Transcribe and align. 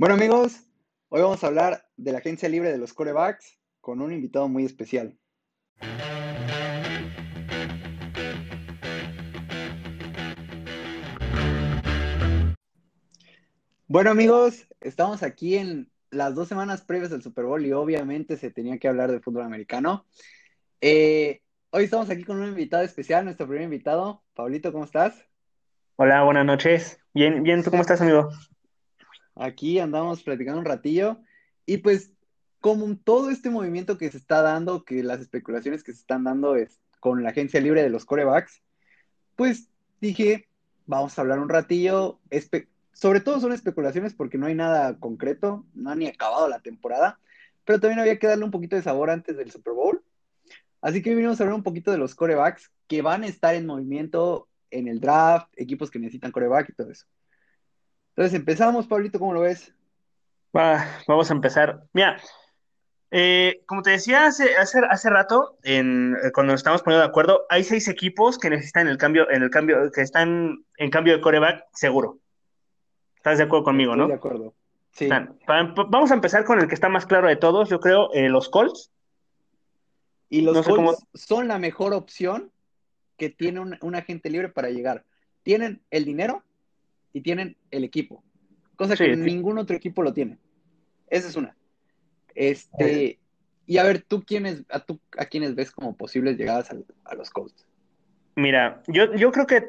Bueno 0.00 0.14
amigos, 0.14 0.62
hoy 1.08 1.22
vamos 1.22 1.42
a 1.42 1.48
hablar 1.48 1.88
de 1.96 2.12
la 2.12 2.18
agencia 2.18 2.48
libre 2.48 2.70
de 2.70 2.78
los 2.78 2.94
corebacks 2.94 3.58
con 3.80 4.00
un 4.00 4.12
invitado 4.12 4.48
muy 4.48 4.64
especial. 4.64 5.18
Bueno 13.88 14.12
amigos, 14.12 14.68
estamos 14.80 15.24
aquí 15.24 15.56
en 15.56 15.90
las 16.12 16.36
dos 16.36 16.46
semanas 16.46 16.82
previas 16.82 17.10
al 17.10 17.22
Super 17.22 17.46
Bowl 17.46 17.66
y 17.66 17.72
obviamente 17.72 18.36
se 18.36 18.52
tenía 18.52 18.78
que 18.78 18.86
hablar 18.86 19.10
de 19.10 19.18
fútbol 19.18 19.42
americano. 19.42 20.06
Eh, 20.80 21.40
hoy 21.70 21.82
estamos 21.82 22.08
aquí 22.08 22.22
con 22.22 22.40
un 22.40 22.50
invitado 22.50 22.84
especial, 22.84 23.24
nuestro 23.24 23.48
primer 23.48 23.64
invitado. 23.64 24.22
Pablito, 24.34 24.70
¿cómo 24.70 24.84
estás? 24.84 25.26
Hola, 25.96 26.22
buenas 26.22 26.46
noches. 26.46 27.00
Bien, 27.12 27.42
bien, 27.42 27.64
¿tú 27.64 27.70
cómo 27.70 27.82
estás, 27.82 28.00
amigo? 28.00 28.28
Aquí 29.38 29.78
andamos 29.78 30.22
platicando 30.22 30.58
un 30.58 30.66
ratillo 30.66 31.18
y 31.64 31.78
pues 31.78 32.12
como 32.60 32.96
todo 32.96 33.30
este 33.30 33.50
movimiento 33.50 33.98
que 33.98 34.10
se 34.10 34.16
está 34.16 34.42
dando, 34.42 34.84
que 34.84 35.02
las 35.02 35.20
especulaciones 35.20 35.84
que 35.84 35.92
se 35.92 36.00
están 36.00 36.24
dando 36.24 36.56
es 36.56 36.80
con 37.00 37.22
la 37.22 37.30
agencia 37.30 37.60
libre 37.60 37.82
de 37.82 37.90
los 37.90 38.04
corebacks, 38.04 38.62
pues 39.36 39.68
dije, 40.00 40.48
vamos 40.86 41.16
a 41.16 41.22
hablar 41.22 41.38
un 41.38 41.48
ratillo, 41.48 42.18
sobre 42.92 43.20
todo 43.20 43.38
son 43.38 43.52
especulaciones 43.52 44.12
porque 44.12 44.38
no 44.38 44.46
hay 44.46 44.56
nada 44.56 44.98
concreto, 44.98 45.64
no 45.74 45.90
ha 45.90 45.94
ni 45.94 46.08
acabado 46.08 46.48
la 46.48 46.60
temporada, 46.60 47.20
pero 47.64 47.78
también 47.78 48.00
había 48.00 48.18
que 48.18 48.26
darle 48.26 48.44
un 48.44 48.50
poquito 48.50 48.74
de 48.74 48.82
sabor 48.82 49.10
antes 49.10 49.36
del 49.36 49.52
Super 49.52 49.74
Bowl. 49.74 50.02
Así 50.80 51.02
que 51.02 51.14
vinimos 51.14 51.40
a 51.40 51.44
hablar 51.44 51.56
un 51.56 51.62
poquito 51.62 51.92
de 51.92 51.98
los 51.98 52.14
corebacks 52.16 52.72
que 52.88 53.02
van 53.02 53.22
a 53.22 53.28
estar 53.28 53.54
en 53.54 53.66
movimiento 53.66 54.48
en 54.70 54.88
el 54.88 55.00
draft, 55.00 55.48
equipos 55.56 55.90
que 55.90 55.98
necesitan 55.98 56.32
coreback 56.32 56.70
y 56.70 56.72
todo 56.72 56.90
eso. 56.90 57.06
Entonces 58.18 58.34
empezamos, 58.34 58.88
Pablito, 58.88 59.20
¿cómo 59.20 59.32
lo 59.32 59.42
ves? 59.42 59.72
vamos 60.52 61.30
a 61.30 61.32
empezar. 61.32 61.84
Mira, 61.92 62.20
eh, 63.12 63.62
como 63.64 63.82
te 63.82 63.90
decía 63.90 64.26
hace, 64.26 64.56
hace, 64.56 64.80
hace 64.90 65.08
rato, 65.08 65.56
en, 65.62 66.16
eh, 66.16 66.32
cuando 66.34 66.52
nos 66.52 66.58
estamos 66.58 66.82
poniendo 66.82 67.04
de 67.04 67.08
acuerdo, 67.10 67.46
hay 67.48 67.62
seis 67.62 67.86
equipos 67.86 68.36
que 68.36 68.50
necesitan 68.50 68.88
el 68.88 68.98
cambio, 68.98 69.30
en 69.30 69.44
el 69.44 69.50
cambio, 69.50 69.92
que 69.92 70.00
están 70.00 70.64
en 70.78 70.90
cambio 70.90 71.14
de 71.14 71.20
coreback 71.20 71.66
seguro. 71.72 72.18
¿Estás 73.14 73.38
de 73.38 73.44
acuerdo 73.44 73.66
conmigo, 73.66 73.92
Estoy 73.92 74.02
no? 74.02 74.08
de 74.08 74.14
acuerdo. 74.14 74.54
Sí. 74.90 75.08
vamos 75.88 76.10
a 76.10 76.14
empezar 76.14 76.42
con 76.42 76.58
el 76.58 76.66
que 76.66 76.74
está 76.74 76.88
más 76.88 77.06
claro 77.06 77.28
de 77.28 77.36
todos, 77.36 77.68
yo 77.68 77.78
creo, 77.78 78.12
eh, 78.14 78.28
los 78.28 78.48
Colts. 78.48 78.90
Y 80.28 80.40
los 80.40 80.66
Colts 80.66 81.06
son 81.14 81.46
la 81.46 81.60
mejor 81.60 81.94
opción 81.94 82.50
que 83.16 83.30
tiene 83.30 83.60
un, 83.60 83.78
un 83.80 83.94
agente 83.94 84.28
libre 84.28 84.48
para 84.48 84.70
llegar. 84.70 85.04
Tienen 85.44 85.82
el 85.92 86.04
dinero, 86.04 86.42
y 87.12 87.20
tienen 87.20 87.56
el 87.70 87.84
equipo, 87.84 88.22
cosa 88.76 88.96
que 88.96 89.16
ningún 89.16 89.58
otro 89.58 89.76
equipo 89.76 90.02
lo 90.02 90.12
tiene. 90.12 90.38
Esa 91.08 91.28
es 91.28 91.36
una. 91.36 91.56
Este, 92.34 93.18
y 93.66 93.78
a 93.78 93.82
ver, 93.82 94.02
¿tú 94.02 94.22
quiénes, 94.22 94.64
a, 94.70 94.80
tú, 94.80 95.00
a 95.16 95.24
quiénes 95.26 95.54
ves 95.54 95.70
como 95.70 95.96
posibles 95.96 96.36
llegadas 96.36 96.70
a, 96.70 97.14
los 97.14 97.30
Colts? 97.30 97.66
Mira, 98.36 98.82
yo, 98.86 99.14
yo 99.14 99.32
creo 99.32 99.46
que 99.46 99.64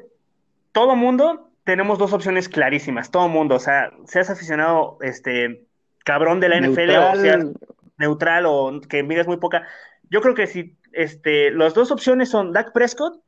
todo 0.71 0.95
mundo 0.95 1.49
tenemos 1.63 1.97
dos 1.97 2.13
opciones 2.13 2.47
clarísimas, 2.49 3.11
todo 3.11 3.27
mundo, 3.27 3.55
o 3.55 3.59
sea, 3.59 3.91
seas 4.05 4.29
aficionado, 4.29 4.97
este, 5.01 5.65
cabrón 6.03 6.39
de 6.39 6.49
la 6.49 6.59
NFL 6.59 6.89
o 6.91 7.15
seas 7.15 7.45
neutral 7.97 8.45
o 8.47 8.81
que 8.81 9.03
miras 9.03 9.27
muy 9.27 9.37
poca, 9.37 9.67
yo 10.09 10.21
creo 10.21 10.33
que 10.33 10.47
si, 10.47 10.75
este, 10.93 11.51
las 11.51 11.73
dos 11.73 11.91
opciones 11.91 12.29
son 12.29 12.53
Dak 12.53 12.71
Prescott 12.73 13.21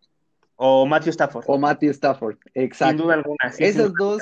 o 0.63 0.85
Matthew 0.85 1.13
Stafford. 1.13 1.45
O 1.47 1.57
Matthew 1.57 1.89
Stafford, 1.89 2.37
exacto. 2.53 2.97
Sin 2.97 2.97
duda 2.97 3.15
alguna. 3.15 3.37
Esas 3.57 3.91
dos 3.93 4.21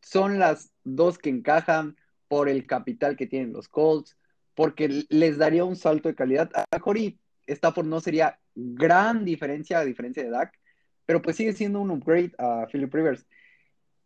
son 0.00 0.38
las 0.38 0.72
dos 0.84 1.18
que 1.18 1.28
encajan 1.28 1.96
por 2.28 2.48
el 2.48 2.66
capital 2.66 3.14
que 3.14 3.26
tienen 3.26 3.52
los 3.52 3.68
Colts, 3.68 4.16
porque 4.54 5.04
les 5.10 5.36
daría 5.36 5.66
un 5.66 5.76
salto 5.76 6.08
de 6.08 6.14
calidad. 6.14 6.50
A 6.54 6.64
mejor 6.72 6.96
y 6.96 7.18
Stafford 7.46 7.86
no 7.86 8.00
sería 8.00 8.38
gran 8.54 9.26
diferencia 9.26 9.78
a 9.78 9.84
diferencia 9.84 10.22
de 10.22 10.30
Dak, 10.30 10.58
pero 11.04 11.20
pues 11.20 11.36
sigue 11.36 11.52
siendo 11.52 11.80
un 11.80 11.90
upgrade 11.90 12.32
a 12.38 12.66
Philip 12.72 12.94
Rivers. 12.94 13.26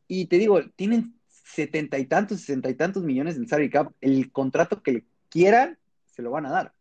Y 0.09 0.27
te 0.27 0.39
digo, 0.39 0.61
tienen 0.75 1.15
setenta 1.29 1.99
y 1.99 2.07
tantos, 2.07 2.41
sesenta 2.41 2.69
y 2.69 2.75
tantos 2.75 3.05
millones 3.05 3.37
en 3.37 3.47
salary 3.47 3.71
cap. 3.71 3.93
El 4.01 4.33
contrato 4.33 4.83
que 4.83 5.05
quieran, 5.29 5.79
se 6.07 6.21
lo 6.21 6.33
van 6.33 6.47
a 6.47 6.51
dar. 6.51 6.73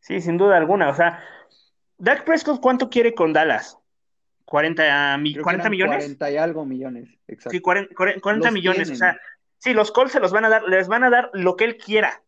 Sí, 0.00 0.20
sin 0.20 0.36
duda 0.36 0.58
alguna. 0.58 0.90
O 0.90 0.94
sea, 0.94 1.20
Dak 1.96 2.26
Prescott, 2.26 2.60
¿cuánto 2.60 2.90
quiere 2.90 3.14
con 3.14 3.32
Dallas? 3.32 3.78
40, 4.44 5.18
40 5.42 5.70
millones. 5.70 5.96
40 5.96 6.30
y 6.30 6.36
algo 6.36 6.64
millones, 6.64 7.08
exacto. 7.26 7.50
Sí, 7.50 7.60
40, 7.60 8.50
millones, 8.50 8.90
o 8.90 8.94
sea, 8.94 9.18
sí, 9.58 9.72
los 9.72 9.90
Colts 9.90 10.12
se 10.12 10.20
los 10.20 10.32
van 10.32 10.44
a 10.44 10.48
dar, 10.48 10.64
les 10.64 10.88
van 10.88 11.04
a 11.04 11.10
dar 11.10 11.30
lo 11.32 11.56
que 11.56 11.64
él 11.64 11.76
quiera. 11.76 12.22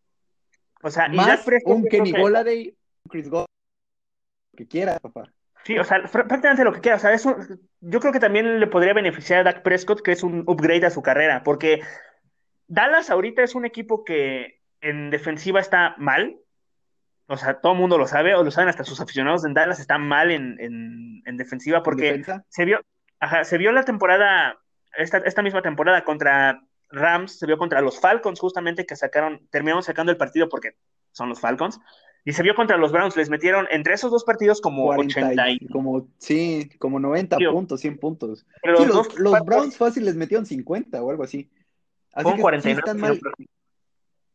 O 0.81 0.89
sea, 0.89 1.07
Más 1.09 1.45
un 1.65 1.85
Kenny 1.85 2.11
Goladay, 2.11 2.75
Chris 3.09 3.29
Gold, 3.29 3.47
que 4.55 4.67
quiera, 4.67 4.99
papá. 4.99 5.31
Sí, 5.63 5.77
o 5.77 5.83
sea, 5.83 6.01
prácticamente 6.03 6.63
lo 6.63 6.71
que 6.71 6.81
quiera. 6.81 6.97
O 6.97 6.99
sea, 6.99 7.13
eso, 7.13 7.35
yo 7.81 7.99
creo 7.99 8.13
que 8.13 8.19
también 8.19 8.59
le 8.59 8.67
podría 8.67 8.93
beneficiar 8.93 9.41
a 9.41 9.43
Dak 9.43 9.63
Prescott, 9.63 10.01
que 10.01 10.13
es 10.13 10.23
un 10.23 10.43
upgrade 10.47 10.85
a 10.85 10.91
su 10.91 11.01
carrera, 11.01 11.43
porque 11.43 11.81
Dallas 12.67 13.09
ahorita 13.09 13.43
es 13.43 13.53
un 13.53 13.65
equipo 13.65 14.03
que 14.03 14.61
en 14.81 15.09
defensiva 15.09 15.59
está 15.59 15.95
mal, 15.97 16.37
o 17.27 17.37
sea, 17.37 17.59
todo 17.59 17.73
el 17.73 17.79
mundo 17.79 17.97
lo 17.97 18.07
sabe, 18.07 18.35
o 18.35 18.43
lo 18.43 18.51
saben 18.51 18.69
hasta 18.69 18.83
sus 18.83 19.01
aficionados 19.01 19.45
en 19.45 19.53
Dallas, 19.53 19.79
están 19.79 20.07
mal 20.07 20.31
en, 20.31 20.57
en, 20.59 21.37
defensiva 21.37 21.83
porque 21.83 22.23
se 22.49 22.65
vio, 22.65 22.79
ajá, 23.19 23.43
se 23.43 23.57
vio 23.57 23.71
la 23.71 23.83
temporada, 23.83 24.57
esta, 24.97 25.17
esta 25.19 25.43
misma 25.43 25.61
temporada 25.61 26.03
contra 26.03 26.63
Rams, 26.89 27.37
se 27.37 27.45
vio 27.45 27.57
contra 27.57 27.81
los 27.81 27.99
Falcons 27.99 28.39
justamente 28.39 28.85
que 28.85 28.95
sacaron, 28.95 29.45
terminaron 29.51 29.83
sacando 29.83 30.11
el 30.11 30.17
partido 30.17 30.47
porque 30.49 30.77
son 31.11 31.29
los 31.29 31.39
Falcons, 31.39 31.79
y 32.23 32.33
se 32.33 32.43
vio 32.43 32.55
contra 32.55 32.77
los 32.77 32.91
Browns, 32.91 33.15
les 33.15 33.29
metieron 33.29 33.67
entre 33.71 33.93
esos 33.93 34.11
dos 34.11 34.25
partidos 34.25 34.59
como 34.59 34.87
80 34.89 35.49
y... 35.49 35.67
Como, 35.67 36.09
sí, 36.17 36.69
como 36.77 36.99
90 36.99 37.37
puntos, 37.53 37.79
100 37.79 37.99
puntos. 37.99 38.45
Pero 38.61 38.85
los, 38.85 39.17
los, 39.17 39.39
Browns 39.45 39.77
fácil 39.77 40.03
les 40.03 40.15
metieron 40.17 40.45
50 40.45 41.01
o 41.01 41.09
algo 41.09 41.23
así. 41.23 41.49
Así 42.11 42.33
que 42.33 42.41
49, 42.41 43.21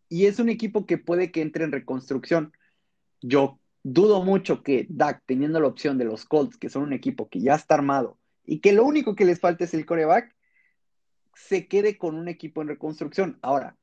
Y 0.09 0.25
es 0.25 0.39
un 0.39 0.49
equipo 0.49 0.87
que 0.87 0.97
puede 0.97 1.31
que 1.31 1.43
entre 1.43 1.65
en 1.65 1.73
reconstrucción 1.73 2.55
yo 3.23 3.59
dudo 3.83 4.23
mucho 4.23 4.63
que 4.63 4.87
Dak, 4.89 5.23
teniendo 5.27 5.61
la 5.61 5.69
opción 5.69 5.99
de 5.99 6.05
los 6.05 6.25
Colts, 6.25 6.57
que 6.57 6.69
son 6.69 6.83
un 6.83 6.93
equipo 6.93 7.29
que 7.29 7.41
ya 7.41 7.55
está 7.55 7.75
armado 7.75 8.19
y 8.45 8.61
que 8.61 8.73
lo 8.73 8.85
único 8.85 9.15
que 9.15 9.25
les 9.25 9.41
falta 9.41 9.65
es 9.65 9.75
el 9.75 9.87
coreback, 9.87 10.35
se 11.35 11.67
quede 11.67 11.97
con 11.97 12.17
un 12.17 12.29
equipo 12.29 12.61
en 12.61 12.69
reconstrucción. 12.69 13.39
Ahora, 13.43 13.77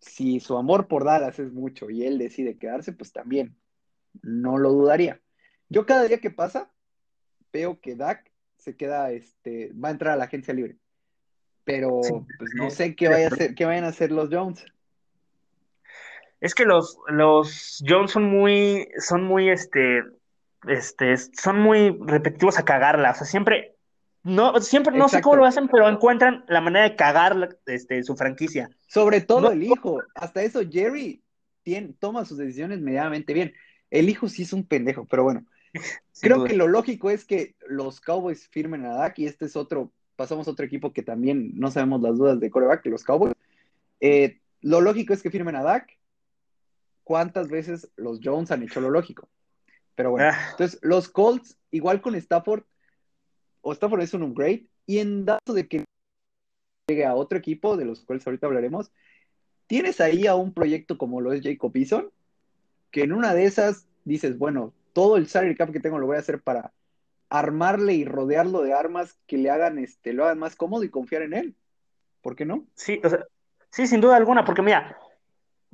si 0.00 0.40
su 0.40 0.56
amor 0.56 0.88
por 0.88 1.04
Dallas 1.04 1.38
es 1.38 1.52
mucho 1.52 1.90
y 1.90 2.04
él 2.04 2.18
decide 2.18 2.58
quedarse, 2.58 2.92
pues 2.92 3.12
también 3.12 3.56
no 4.22 4.58
lo 4.58 4.72
dudaría. 4.72 5.20
Yo 5.68 5.84
cada 5.84 6.04
día 6.04 6.18
que 6.18 6.30
pasa 6.30 6.72
veo 7.52 7.80
que 7.80 7.96
Dak 7.96 8.30
se 8.56 8.76
queda, 8.76 9.10
este, 9.12 9.72
va 9.72 9.88
a 9.88 9.92
entrar 9.92 10.14
a 10.14 10.16
la 10.16 10.24
agencia 10.24 10.54
libre. 10.54 10.78
Pero 11.64 12.00
pues 12.38 12.50
no 12.54 12.70
sé 12.70 12.96
qué, 12.96 13.08
vaya 13.08 13.26
a 13.26 13.28
hacer, 13.28 13.54
qué 13.54 13.66
vayan 13.66 13.84
a 13.84 13.88
hacer 13.88 14.10
los 14.10 14.30
Jones 14.32 14.64
es 16.40 16.54
que 16.54 16.64
los, 16.64 16.98
los 17.08 17.82
Jones 17.86 18.12
son 18.12 18.24
muy, 18.24 18.88
son 18.98 19.24
muy, 19.24 19.50
este, 19.50 20.02
este, 20.66 21.16
son 21.16 21.60
muy 21.60 21.96
repetitivos 22.00 22.58
a 22.58 22.64
cagarla. 22.64 23.10
O 23.10 23.14
sea, 23.14 23.26
siempre, 23.26 23.76
no, 24.22 24.60
siempre, 24.60 24.96
no 24.96 25.08
sé 25.08 25.20
cómo 25.20 25.36
lo 25.36 25.44
hacen, 25.44 25.68
pero 25.68 25.88
encuentran 25.88 26.44
la 26.48 26.60
manera 26.60 26.88
de 26.88 26.96
cagar 26.96 27.58
este, 27.66 28.02
su 28.02 28.16
franquicia. 28.16 28.70
Sobre 28.86 29.20
todo 29.20 29.50
el 29.50 29.62
hijo. 29.62 30.00
Hasta 30.14 30.42
eso, 30.42 30.60
Jerry 30.68 31.22
tiene, 31.62 31.94
toma 31.98 32.24
sus 32.24 32.38
decisiones 32.38 32.80
medianamente 32.80 33.32
bien. 33.34 33.52
El 33.90 34.08
hijo 34.08 34.28
sí 34.28 34.42
es 34.42 34.52
un 34.52 34.64
pendejo, 34.64 35.06
pero 35.06 35.24
bueno. 35.24 35.44
Creo 36.20 36.44
que 36.44 36.54
lo 36.54 36.66
lógico 36.66 37.10
es 37.10 37.24
que 37.24 37.54
los 37.68 38.00
Cowboys 38.00 38.48
firmen 38.48 38.84
a 38.86 38.94
Dak 38.94 39.18
y 39.18 39.26
este 39.26 39.44
es 39.44 39.54
otro, 39.54 39.92
pasamos 40.16 40.48
a 40.48 40.50
otro 40.50 40.64
equipo 40.64 40.92
que 40.92 41.02
también 41.02 41.52
no 41.54 41.70
sabemos 41.70 42.00
las 42.00 42.16
dudas 42.16 42.40
de 42.40 42.50
coreback, 42.50 42.86
los 42.86 43.04
Cowboys. 43.04 43.34
Eh, 44.00 44.40
lo 44.60 44.80
lógico 44.80 45.12
es 45.12 45.22
que 45.22 45.30
firmen 45.30 45.54
a 45.56 45.62
Dak 45.62 45.97
cuántas 47.08 47.48
veces 47.48 47.90
los 47.96 48.20
Jones 48.22 48.50
han 48.50 48.62
hecho 48.62 48.82
lo 48.82 48.90
lógico. 48.90 49.30
Pero 49.94 50.10
bueno, 50.10 50.28
ah. 50.30 50.48
entonces 50.50 50.78
los 50.82 51.08
Colts, 51.08 51.56
igual 51.70 52.02
con 52.02 52.14
Stafford, 52.14 52.64
o 53.62 53.72
Stafford 53.72 54.02
es 54.02 54.12
un 54.12 54.24
upgrade, 54.24 54.66
y 54.84 54.98
en 54.98 55.24
dato 55.24 55.54
de 55.54 55.66
que 55.66 55.84
llegue 56.86 57.06
a 57.06 57.14
otro 57.14 57.38
equipo, 57.38 57.78
de 57.78 57.86
los 57.86 58.02
cuales 58.02 58.26
ahorita 58.26 58.46
hablaremos, 58.46 58.92
tienes 59.66 60.02
ahí 60.02 60.26
a 60.26 60.34
un 60.34 60.52
proyecto 60.52 60.98
como 60.98 61.22
lo 61.22 61.32
es 61.32 61.42
Jacob 61.42 61.74
Eason, 61.74 62.10
que 62.90 63.04
en 63.04 63.14
una 63.14 63.32
de 63.32 63.46
esas 63.46 63.86
dices, 64.04 64.36
bueno, 64.36 64.74
todo 64.92 65.16
el 65.16 65.28
salary 65.28 65.56
cap 65.56 65.72
que 65.72 65.80
tengo 65.80 65.98
lo 65.98 66.08
voy 66.08 66.16
a 66.16 66.20
hacer 66.20 66.42
para 66.42 66.74
armarle 67.30 67.94
y 67.94 68.04
rodearlo 68.04 68.60
de 68.60 68.74
armas 68.74 69.18
que 69.26 69.38
le 69.38 69.48
hagan, 69.48 69.78
este, 69.78 70.12
lo 70.12 70.24
hagan 70.24 70.40
más 70.40 70.56
cómodo 70.56 70.84
y 70.84 70.90
confiar 70.90 71.22
en 71.22 71.32
él. 71.32 71.56
¿Por 72.20 72.36
qué 72.36 72.44
no? 72.44 72.66
Sí, 72.74 73.00
o 73.02 73.08
sea, 73.08 73.24
sí, 73.70 73.86
sin 73.86 74.02
duda 74.02 74.16
alguna, 74.16 74.44
porque 74.44 74.60
mira, 74.60 74.98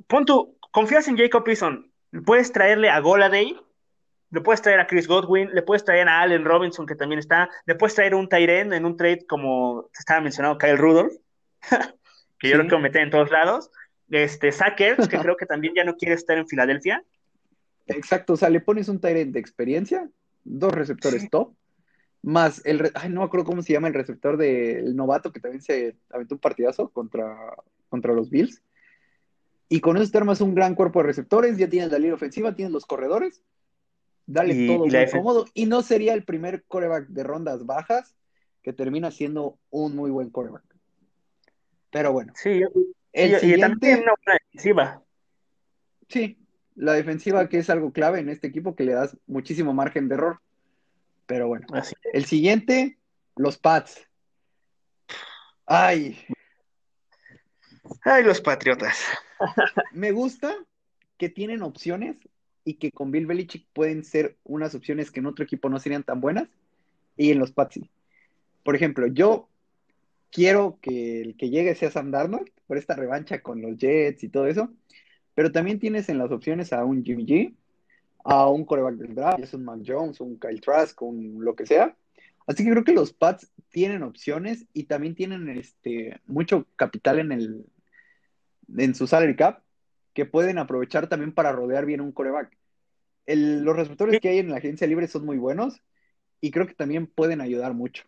pon 0.07 0.25
tu, 0.25 0.54
confías 0.75 1.07
en 1.07 1.15
Jacob 1.15 1.47
Eason, 1.47 1.89
puedes 2.25 2.51
traerle 2.51 2.89
a 2.89 2.99
Goladay, 2.99 3.57
le 4.29 4.41
puedes 4.41 4.61
traer 4.61 4.81
a 4.81 4.87
Chris 4.87 5.07
Godwin, 5.07 5.49
le 5.53 5.61
puedes 5.61 5.85
traer 5.85 6.09
a 6.09 6.19
Allen 6.19 6.43
Robinson, 6.43 6.85
que 6.85 6.95
también 6.95 7.19
está, 7.19 7.49
le 7.65 7.75
puedes 7.75 7.95
traer 7.95 8.13
un 8.13 8.27
Tyren 8.27 8.73
en 8.73 8.83
un 8.83 8.97
trade 8.97 9.25
como 9.25 9.89
se 9.93 10.01
estaba 10.01 10.19
mencionando, 10.19 10.57
Kyle 10.57 10.77
Rudolph. 10.77 11.13
que 12.39 12.49
yo 12.49 12.57
lo 12.57 12.63
quiero 12.63 12.81
meter 12.81 13.03
en 13.03 13.09
todos 13.09 13.31
lados. 13.31 13.71
Este, 14.09 14.51
Sackers, 14.51 15.07
que 15.07 15.17
creo 15.21 15.37
que 15.37 15.45
también 15.45 15.73
ya 15.77 15.85
no 15.85 15.95
quiere 15.95 16.13
estar 16.13 16.37
en 16.37 16.45
Filadelfia. 16.45 17.01
Exacto, 17.87 18.33
o 18.33 18.37
sea, 18.37 18.49
le 18.49 18.59
pones 18.59 18.89
un 18.89 18.99
Tyrant 18.99 19.31
de 19.31 19.39
experiencia, 19.39 20.09
dos 20.43 20.73
receptores 20.73 21.29
top, 21.29 21.55
más 22.21 22.61
el, 22.65 22.91
ay, 22.95 23.07
no 23.07 23.21
me 23.21 23.27
acuerdo 23.27 23.45
cómo 23.45 23.61
se 23.61 23.71
llama 23.71 23.87
el 23.87 23.93
receptor 23.93 24.35
del 24.35 24.93
novato 24.93 25.31
que 25.31 25.39
también 25.39 25.61
se 25.61 25.95
aventó 26.09 26.35
un 26.35 26.41
partidazo 26.41 26.89
contra, 26.89 27.33
contra 27.87 28.11
los 28.11 28.29
Bills. 28.29 28.61
Y 29.67 29.79
con 29.79 29.97
eso 29.97 30.11
te 30.11 30.17
armas 30.17 30.41
un 30.41 30.53
gran 30.53 30.75
cuerpo 30.75 30.99
de 30.99 31.07
receptores, 31.07 31.57
ya 31.57 31.69
tienes 31.69 31.91
la 31.91 31.97
línea 31.97 32.15
ofensiva, 32.15 32.55
tienes 32.55 32.71
los 32.71 32.85
corredores, 32.85 33.41
dale 34.25 34.67
todo 34.67 34.85
muy 34.85 35.11
cómodo. 35.11 35.45
Y 35.53 35.65
no 35.65 35.81
sería 35.81 36.13
el 36.13 36.23
primer 36.23 36.63
coreback 36.67 37.07
de 37.07 37.23
rondas 37.23 37.65
bajas 37.65 38.15
que 38.61 38.73
termina 38.73 39.11
siendo 39.11 39.57
un 39.69 39.95
muy 39.95 40.11
buen 40.11 40.29
coreback. 40.29 40.63
Pero 41.91 42.11
bueno. 42.11 42.33
Sí, 42.35 42.61
y, 43.13 43.59
también 43.59 43.99
una 43.99 44.13
buena 44.25 44.39
defensiva. 44.43 45.03
Sí, 46.09 46.37
la 46.75 46.93
defensiva 46.93 47.47
que 47.47 47.59
es 47.59 47.69
algo 47.69 47.91
clave 47.91 48.19
en 48.19 48.29
este 48.29 48.47
equipo 48.47 48.75
que 48.75 48.83
le 48.83 48.93
das 48.93 49.17
muchísimo 49.27 49.73
margen 49.73 50.09
de 50.09 50.15
error. 50.15 50.41
Pero 51.25 51.47
bueno. 51.47 51.65
El 52.13 52.25
siguiente, 52.25 52.99
los 53.35 53.57
Pats. 53.57 54.05
Ay. 55.65 56.17
Ay, 58.03 58.23
los 58.23 58.41
Patriotas. 58.41 59.03
Me 59.91 60.11
gusta 60.11 60.55
que 61.17 61.29
tienen 61.29 61.61
opciones 61.61 62.17
y 62.63 62.75
que 62.75 62.91
con 62.91 63.11
Bill 63.11 63.27
Belichick 63.27 63.67
pueden 63.73 64.03
ser 64.03 64.37
unas 64.43 64.75
opciones 64.75 65.11
que 65.11 65.19
en 65.19 65.27
otro 65.27 65.45
equipo 65.45 65.69
no 65.69 65.79
serían 65.79 66.03
tan 66.03 66.19
buenas 66.19 66.47
y 67.15 67.31
en 67.31 67.39
los 67.39 67.51
Pats. 67.51 67.79
Por 68.63 68.75
ejemplo, 68.75 69.07
yo 69.07 69.47
quiero 70.31 70.79
que 70.81 71.21
el 71.21 71.37
que 71.37 71.49
llegue 71.49 71.75
sea 71.75 71.91
Sam 71.91 72.11
Darnold 72.11 72.49
por 72.67 72.77
esta 72.77 72.95
revancha 72.95 73.41
con 73.41 73.61
los 73.61 73.77
Jets 73.77 74.23
y 74.23 74.29
todo 74.29 74.47
eso, 74.47 74.69
pero 75.35 75.51
también 75.51 75.79
tienes 75.79 76.09
en 76.09 76.17
las 76.17 76.31
opciones 76.31 76.73
a 76.73 76.83
un 76.83 77.03
Jimmy 77.03 77.25
G, 77.25 77.53
a 78.23 78.49
un 78.49 78.65
coreback 78.65 78.95
del 78.95 79.13
draft, 79.13 79.39
es 79.39 79.53
un 79.53 79.63
Mac 79.63 79.81
Jones, 79.85 80.19
un 80.19 80.39
Kyle 80.39 80.59
Trask, 80.59 80.99
un 81.03 81.43
lo 81.45 81.55
que 81.55 81.67
sea. 81.67 81.95
Así 82.47 82.63
que 82.63 82.71
creo 82.71 82.83
que 82.83 82.93
los 82.93 83.13
Pats 83.13 83.51
tienen 83.69 84.03
opciones 84.03 84.65
y 84.73 84.83
también 84.83 85.15
tienen 85.15 85.47
este 85.49 86.19
mucho 86.25 86.65
capital 86.75 87.19
en 87.19 87.31
el 87.31 87.65
en 88.77 88.95
su 88.95 89.07
salary 89.07 89.35
cap 89.35 89.61
que 90.13 90.25
pueden 90.25 90.57
aprovechar 90.57 91.07
también 91.07 91.33
para 91.33 91.51
rodear 91.51 91.85
bien 91.85 92.01
un 92.01 92.11
coreback. 92.11 92.57
los 93.27 93.75
receptores 93.75 94.19
que 94.19 94.29
hay 94.29 94.39
en 94.39 94.49
la 94.49 94.57
agencia 94.57 94.87
libre 94.87 95.07
son 95.07 95.25
muy 95.25 95.37
buenos 95.37 95.81
y 96.41 96.51
creo 96.51 96.67
que 96.67 96.73
también 96.73 97.07
pueden 97.07 97.41
ayudar 97.41 97.73
mucho. 97.73 98.03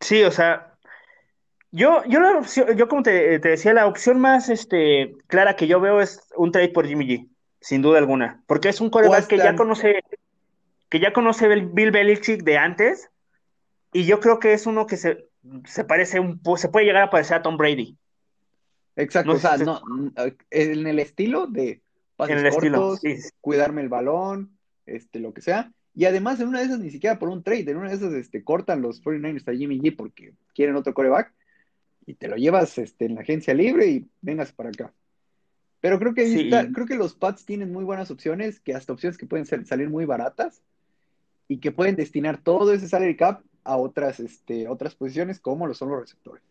Sí, 0.00 0.22
o 0.22 0.30
sea, 0.30 0.74
yo, 1.70 2.02
yo, 2.04 2.18
yo 2.76 2.88
como 2.88 3.02
te, 3.02 3.38
decía, 3.38 3.74
la 3.74 3.86
opción 3.86 4.18
más 4.18 4.48
este, 4.48 5.14
clara 5.26 5.54
que 5.54 5.66
yo 5.66 5.80
veo 5.80 6.00
es 6.00 6.20
un 6.36 6.50
trade 6.50 6.70
por 6.70 6.86
Jimmy 6.86 7.06
G, 7.06 7.28
sin 7.60 7.82
duda 7.82 7.98
alguna, 7.98 8.42
porque 8.46 8.70
es 8.70 8.80
un 8.80 8.90
coreback 8.90 9.26
que 9.26 9.36
ya 9.36 9.54
conoce, 9.54 10.02
que 10.88 10.98
ya 10.98 11.12
conoce 11.12 11.46
Bill 11.46 11.90
Belichick 11.90 12.42
de 12.42 12.56
antes, 12.56 13.10
y 13.92 14.04
yo 14.04 14.20
creo 14.20 14.38
que 14.38 14.52
es 14.52 14.66
uno 14.66 14.86
que 14.86 14.96
se, 14.96 15.28
se 15.66 15.84
parece 15.84 16.18
un 16.18 16.40
se 16.56 16.68
puede 16.68 16.86
llegar 16.86 17.04
a 17.04 17.10
parecer 17.10 17.36
a 17.36 17.42
Tom 17.42 17.56
Brady. 17.56 17.96
Exacto, 18.96 19.32
o 19.32 19.38
sea, 19.38 19.56
no, 19.56 19.80
en 20.50 20.86
el 20.86 20.98
estilo 20.98 21.46
de 21.46 21.82
pases 22.16 22.38
en 22.38 22.46
el 22.46 22.52
cortos, 22.52 23.00
cuidarme 23.40 23.82
el 23.82 23.88
balón, 23.88 24.58
este, 24.86 25.20
lo 25.20 25.32
que 25.32 25.40
sea, 25.40 25.72
y 25.94 26.04
además, 26.04 26.40
en 26.40 26.48
una 26.48 26.60
de 26.60 26.66
esas 26.66 26.78
ni 26.78 26.90
siquiera 26.90 27.18
por 27.18 27.28
un 27.28 27.42
trade, 27.42 27.70
en 27.70 27.76
una 27.76 27.90
de 27.90 27.96
esas 27.96 28.12
este, 28.12 28.44
cortan 28.44 28.82
los 28.82 29.02
49ers 29.02 29.48
a 29.48 29.56
Jimmy 29.56 29.80
G 29.80 29.96
porque 29.96 30.34
quieren 30.54 30.76
otro 30.76 30.94
coreback 30.94 31.32
y 32.06 32.14
te 32.14 32.28
lo 32.28 32.36
llevas 32.36 32.78
este, 32.78 33.06
en 33.06 33.16
la 33.16 33.22
agencia 33.22 33.54
libre 33.54 33.86
y 33.86 34.08
vengas 34.20 34.52
para 34.52 34.70
acá. 34.70 34.92
Pero 35.80 35.98
creo 35.98 36.14
que 36.14 36.50
creo 36.72 36.86
que 36.86 36.94
los 36.94 37.14
Pats 37.14 37.44
tienen 37.44 37.72
muy 37.72 37.84
buenas 37.84 38.10
opciones, 38.10 38.60
que 38.60 38.74
hasta 38.74 38.92
opciones 38.92 39.16
que 39.16 39.26
pueden 39.26 39.46
salir 39.46 39.88
muy 39.88 40.04
baratas 40.04 40.62
y 41.48 41.58
que 41.58 41.72
pueden 41.72 41.96
destinar 41.96 42.42
todo 42.42 42.72
ese 42.72 42.88
salary 42.88 43.16
cap 43.16 43.42
a 43.64 43.76
otras, 43.76 44.20
este, 44.20 44.68
otras 44.68 44.94
posiciones 44.94 45.40
como 45.40 45.66
lo 45.66 45.74
son 45.74 45.90
los 45.90 46.00
receptores. 46.00 46.42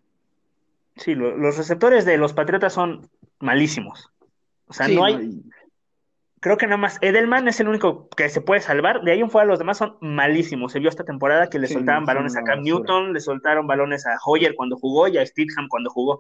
Sí, 1.00 1.16
los 1.16 1.58
receptores 1.58 2.06
de 2.06 2.18
los 2.18 2.34
Patriotas 2.34 2.74
son 2.74 3.10
malísimos. 3.40 4.12
O 4.68 4.74
sea, 4.74 4.88
no 4.88 5.06
hay, 5.06 5.42
creo 6.40 6.58
que 6.58 6.68
nada 6.68 6.78
más 6.78 6.98
Edelman 7.02 7.48
es 7.48 7.60
el 7.60 7.70
único 7.70 8.10
que 8.10 8.30
se 8.30 8.42
puede 8.42 8.62
salvar. 8.62 9.02
De 9.02 9.12
ahí 9.12 9.22
en 9.22 9.30
fuera 9.30 9.48
los 9.48 9.60
demás 9.60 9.78
son 9.78 9.98
malísimos. 10.02 10.72
Se 10.72 10.80
vio 10.80 10.90
esta 10.90 11.04
temporada 11.04 11.50
que 11.50 11.58
le 11.60 11.68
soltaban 11.68 12.06
balones 12.06 12.36
a 12.36 12.44
Cam 12.44 12.62
Newton, 12.62 13.14
le 13.14 13.20
soltaron 13.20 13.68
balones 13.68 14.06
a 14.06 14.18
Hoyer 14.26 14.56
cuando 14.56 14.78
jugó 14.78 15.08
y 15.08 15.18
a 15.18 15.26
Steedham 15.26 15.68
cuando 15.70 15.90
jugó. 15.90 16.20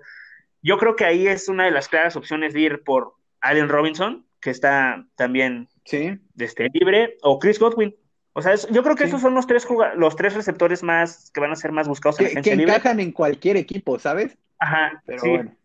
Yo 0.61 0.77
creo 0.77 0.95
que 0.95 1.05
ahí 1.05 1.27
es 1.27 1.47
una 1.47 1.65
de 1.65 1.71
las 1.71 1.87
claras 1.87 2.15
opciones 2.15 2.53
de 2.53 2.61
ir 2.61 2.83
por 2.83 3.13
Allen 3.41 3.69
Robinson, 3.69 4.25
que 4.41 4.49
está 4.49 5.05
también 5.15 5.69
sí. 5.85 6.17
este, 6.37 6.69
libre, 6.73 7.17
o 7.21 7.39
Chris 7.39 7.59
Godwin. 7.59 7.95
O 8.33 8.41
sea, 8.41 8.55
yo 8.55 8.83
creo 8.83 8.95
que 8.95 9.05
esos 9.05 9.21
son 9.21 9.33
los 9.33 9.47
tres 9.47 9.67
los 9.95 10.15
tres 10.15 10.33
receptores 10.33 10.83
más 10.83 11.31
que 11.31 11.41
van 11.41 11.51
a 11.51 11.55
ser 11.55 11.71
más 11.71 11.87
buscados 11.87 12.19
en 12.19 12.35
la 12.35 12.41
que 12.41 12.53
encajan 12.53 12.99
en 12.99 13.11
cualquier 13.11 13.57
equipo, 13.57 13.99
¿sabes? 13.99 14.37
Ajá, 14.59 15.01
Pero 15.05 15.21
bueno. 15.23 15.55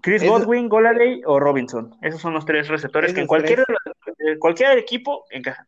Chris 0.00 0.22
Godwin, 0.24 0.68
Goladay 0.68 1.22
o 1.26 1.40
Robinson. 1.40 1.96
Esos 2.02 2.20
son 2.20 2.32
los 2.32 2.44
tres 2.44 2.68
receptores 2.68 3.12
que 3.12 3.20
en 3.20 3.26
cualquier, 3.26 3.64
cualquier 4.38 4.78
equipo 4.78 5.24
encajan. 5.30 5.66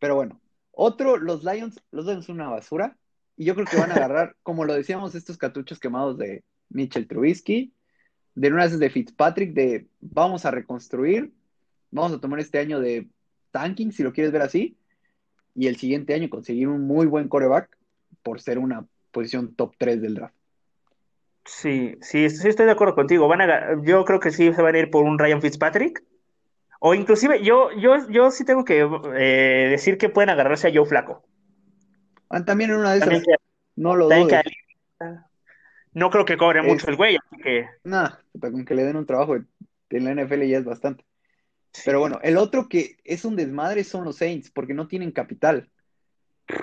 Pero 0.00 0.16
bueno, 0.16 0.40
otro, 0.72 1.16
los 1.16 1.44
Lions, 1.44 1.80
los 1.92 2.06
Lions 2.06 2.26
son 2.26 2.36
una 2.36 2.50
basura. 2.50 2.96
Y 3.36 3.44
yo 3.44 3.54
creo 3.54 3.66
que 3.66 3.76
van 3.76 3.92
a 3.92 3.94
agarrar, 3.94 4.36
como 4.42 4.64
lo 4.64 4.74
decíamos, 4.74 5.14
estos 5.14 5.38
cartuchos 5.38 5.78
quemados 5.78 6.18
de 6.18 6.42
Mitchell 6.68 7.06
Trubisky, 7.06 7.72
de 8.34 8.48
una 8.48 8.64
vez 8.64 8.78
de 8.78 8.90
Fitzpatrick, 8.90 9.54
de 9.54 9.86
vamos 10.00 10.44
a 10.44 10.50
reconstruir, 10.50 11.32
vamos 11.90 12.12
a 12.12 12.20
tomar 12.20 12.40
este 12.40 12.58
año 12.58 12.80
de 12.80 13.08
tanking, 13.52 13.92
si 13.92 14.02
lo 14.02 14.12
quieres 14.12 14.32
ver 14.32 14.42
así, 14.42 14.76
y 15.54 15.68
el 15.68 15.76
siguiente 15.76 16.14
año 16.14 16.28
conseguir 16.28 16.66
un 16.66 16.82
muy 16.82 17.06
buen 17.06 17.28
coreback 17.28 17.78
por 18.22 18.40
ser 18.40 18.58
una 18.58 18.86
posición 19.12 19.54
top 19.54 19.74
3 19.78 20.02
del 20.02 20.14
draft. 20.14 20.34
Sí, 21.44 21.96
sí, 22.00 22.30
sí 22.30 22.48
estoy 22.48 22.66
de 22.66 22.72
acuerdo 22.72 22.94
contigo. 22.94 23.28
Van 23.28 23.42
a, 23.42 23.82
yo 23.82 24.04
creo 24.04 24.20
que 24.20 24.30
sí 24.30 24.52
se 24.52 24.62
van 24.62 24.74
a 24.74 24.78
ir 24.78 24.90
por 24.90 25.04
un 25.04 25.18
Ryan 25.18 25.42
Fitzpatrick. 25.42 26.02
O 26.80 26.94
inclusive, 26.94 27.42
yo, 27.42 27.70
yo, 27.72 28.08
yo 28.10 28.30
sí 28.30 28.44
tengo 28.44 28.64
que 28.64 28.80
eh, 29.16 29.68
decir 29.70 29.96
que 29.98 30.08
pueden 30.08 30.30
agarrarse 30.30 30.68
a 30.68 30.72
Joe 30.74 30.86
Flaco. 30.86 31.24
Ah, 32.28 32.44
también 32.44 32.70
en 32.70 32.78
una 32.78 32.92
de 32.92 32.98
esas. 32.98 33.22
no 33.76 33.94
lo 33.96 34.06
dudo. 34.06 34.28
no 35.92 36.10
creo 36.10 36.24
que 36.24 36.36
cobre 36.36 36.62
mucho 36.62 36.88
el 36.90 36.96
güey, 36.96 37.16
así 37.16 37.42
que. 37.42 37.66
Nada, 37.84 38.20
con 38.40 38.64
que 38.64 38.74
le 38.74 38.84
den 38.84 38.96
un 38.96 39.06
trabajo 39.06 39.36
en 39.36 40.04
la 40.04 40.10
NFL 40.10 40.42
ya 40.42 40.58
es 40.58 40.64
bastante. 40.64 41.04
Pero 41.84 42.00
bueno, 42.00 42.20
el 42.22 42.36
otro 42.36 42.68
que 42.68 42.96
es 43.04 43.24
un 43.24 43.36
desmadre 43.36 43.84
son 43.84 44.04
los 44.04 44.16
Saints, 44.16 44.50
porque 44.50 44.74
no 44.74 44.86
tienen 44.86 45.10
capital. 45.10 45.70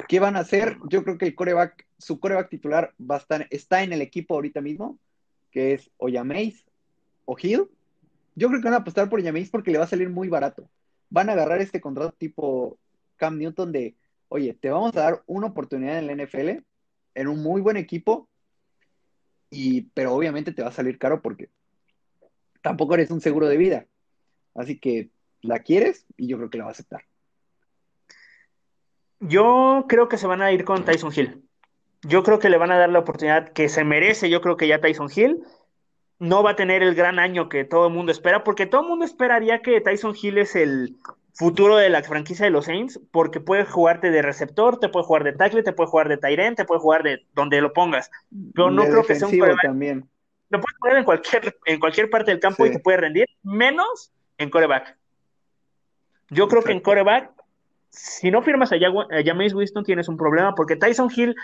¿Qué 0.08 0.20
van 0.20 0.36
a 0.36 0.40
hacer? 0.40 0.78
Yo 0.90 1.04
creo 1.04 1.18
que 1.18 1.26
el 1.26 1.36
coreback, 1.36 1.88
su 1.98 2.20
coreback 2.20 2.50
titular 2.50 2.94
va 3.00 3.16
a 3.16 3.20
estar, 3.20 3.48
está 3.50 3.84
en 3.84 3.94
el 3.94 4.02
equipo 4.02 4.36
ahorita 4.36 4.62
mismo, 4.62 5.00
que 5.52 5.74
es 5.74 5.90
o 5.98 6.10
Yameis 6.10 6.66
o 7.26 7.36
Hill. 7.40 7.68
Yo 8.36 8.48
creo 8.48 8.62
que 8.62 8.66
van 8.66 8.76
a 8.76 8.78
apostar 8.78 9.10
por 9.10 9.22
Yameis 9.22 9.50
porque 9.50 9.72
le 9.72 9.80
va 9.80 9.86
a 9.86 9.88
salir 9.88 10.10
muy 10.10 10.28
barato. 10.28 10.70
Van 11.10 11.30
a 11.30 11.34
agarrar 11.34 11.62
este 11.62 11.82
contrato 11.82 12.14
tipo 12.14 12.78
Cam 13.18 13.38
Newton 13.38 13.72
de, 13.72 13.96
oye, 14.30 14.54
te 14.54 14.70
vamos 14.70 14.96
a 14.96 15.02
dar 15.02 15.24
una 15.26 15.48
oportunidad 15.48 15.98
en 15.98 16.08
la 16.08 16.14
NFL, 16.14 16.64
en 17.16 17.28
un 17.28 17.42
muy 17.42 17.62
buen 17.62 17.78
equipo, 17.78 18.30
y, 19.50 19.82
pero 19.94 20.14
obviamente 20.14 20.54
te 20.54 20.62
va 20.62 20.70
a 20.70 20.74
salir 20.74 20.98
caro 20.98 21.22
porque 21.22 21.50
tampoco 22.62 22.94
eres 22.94 23.12
un 23.12 23.20
seguro 23.20 23.48
de 23.48 23.58
vida. 23.58 23.88
Así 24.56 24.80
que 24.80 25.10
la 25.42 25.60
quieres 25.60 26.06
y 26.18 26.28
yo 26.28 26.38
creo 26.38 26.50
que 26.50 26.58
la 26.58 26.66
va 26.66 26.70
a 26.70 26.74
aceptar. 26.74 27.04
Yo 29.22 29.86
creo 29.88 30.10
que 30.10 30.18
se 30.18 30.28
van 30.28 30.42
a 30.42 30.52
ir 30.52 30.66
con 30.66 30.84
Tyson 30.84 31.12
Hill. 31.16 31.44
Yo 32.02 32.24
creo 32.24 32.40
que 32.40 32.50
le 32.50 32.58
van 32.58 32.72
a 32.72 32.78
dar 32.78 32.90
la 32.90 33.00
oportunidad 33.00 33.54
que 33.54 33.70
se 33.70 33.84
merece. 33.84 34.30
Yo 34.30 34.42
creo 34.42 34.58
que 34.58 34.68
ya 34.68 34.82
Tyson 34.82 35.10
Hill 35.16 35.44
no 36.18 36.44
va 36.44 36.52
a 36.52 36.56
tener 36.56 36.82
el 36.82 36.96
gran 36.96 37.20
año 37.20 37.48
que 37.48 37.64
todo 37.64 37.88
el 37.88 37.94
mundo 37.94 38.12
espera, 38.12 38.44
porque 38.44 38.66
todo 38.66 38.82
el 38.82 38.88
mundo 38.88 39.06
esperaría 39.06 39.62
que 39.62 39.80
Tyson 39.80 40.16
Hill 40.20 40.40
es 40.40 40.56
el 40.56 40.98
futuro 41.34 41.78
de 41.78 41.90
la 41.90 42.02
franquicia 42.02 42.46
de 42.46 42.52
los 42.52 42.66
Saints, 42.66 43.00
porque 43.12 43.40
puede 43.40 43.66
jugarte 43.66 44.10
de 44.10 44.24
receptor, 44.24 44.80
te 44.80 44.90
puede 44.90 45.06
jugar 45.06 45.24
de 45.24 45.34
tackle, 45.34 45.64
te 45.64 45.74
puede 45.74 45.90
jugar 45.90 46.10
de 46.10 46.18
Tyrant, 46.18 46.58
te 46.58 46.66
puede 46.66 46.82
jugar 46.82 47.04
de 47.04 47.26
donde 47.34 47.62
lo 47.62 47.74
pongas. 47.74 48.10
Pero 48.56 48.72
no 48.72 48.84
creo 48.84 49.04
que 49.04 49.16
sea 49.16 49.28
un 49.28 49.40
también. 49.62 50.10
Lo 50.50 50.60
puedes 50.60 50.78
poner 50.80 50.98
en 50.98 51.04
cualquier, 51.06 51.58
en 51.66 51.80
cualquier 51.80 52.10
parte 52.10 52.32
del 52.32 52.40
campo 52.40 52.66
y 52.66 52.72
te 52.72 52.80
puede 52.80 52.98
rendir, 52.98 53.28
menos 53.44 54.12
en 54.38 54.50
coreback. 54.50 54.98
Yo 56.30 56.48
creo 56.48 56.64
que 56.64 56.72
en 56.72 56.82
coreback 56.82 57.32
si 57.92 58.32
no 58.32 58.42
firmas 58.42 58.72
a, 58.72 58.78
James 58.80 59.54
Winston 59.54 59.84
tienes 59.84 60.08
un 60.08 60.18
problema 60.18 60.56
porque 60.56 60.76
Tyson 60.76 61.10
Hill, 61.16 61.36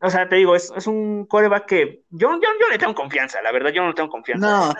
o 0.00 0.10
sea, 0.10 0.28
te 0.28 0.36
digo, 0.36 0.56
es, 0.56 0.70
un 0.86 1.26
coreback 1.26 1.66
que 1.66 2.02
yo, 2.10 2.32
yo, 2.32 2.48
yo, 2.60 2.68
le 2.70 2.78
tengo 2.78 2.94
confianza, 2.94 3.40
la 3.42 3.52
verdad, 3.52 3.70
yo 3.70 3.82
no 3.82 3.88
le 3.88 3.94
tengo 3.94 4.08
confianza. 4.08 4.46
No, 4.46 4.74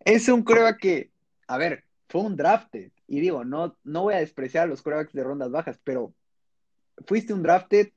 es 0.00 0.28
un 0.28 0.42
coreback 0.42 0.78
que, 0.78 1.10
a 1.46 1.56
ver, 1.56 1.84
fue 2.08 2.22
un 2.22 2.36
drafted. 2.36 2.90
Y 3.06 3.20
digo, 3.20 3.44
no, 3.44 3.76
no 3.82 4.02
voy 4.02 4.14
a 4.14 4.18
despreciar 4.18 4.64
a 4.64 4.66
los 4.66 4.82
corebacks 4.82 5.12
de 5.12 5.24
rondas 5.24 5.50
bajas, 5.50 5.80
pero 5.82 6.14
fuiste 7.06 7.32
un 7.32 7.42
drafted 7.42 7.90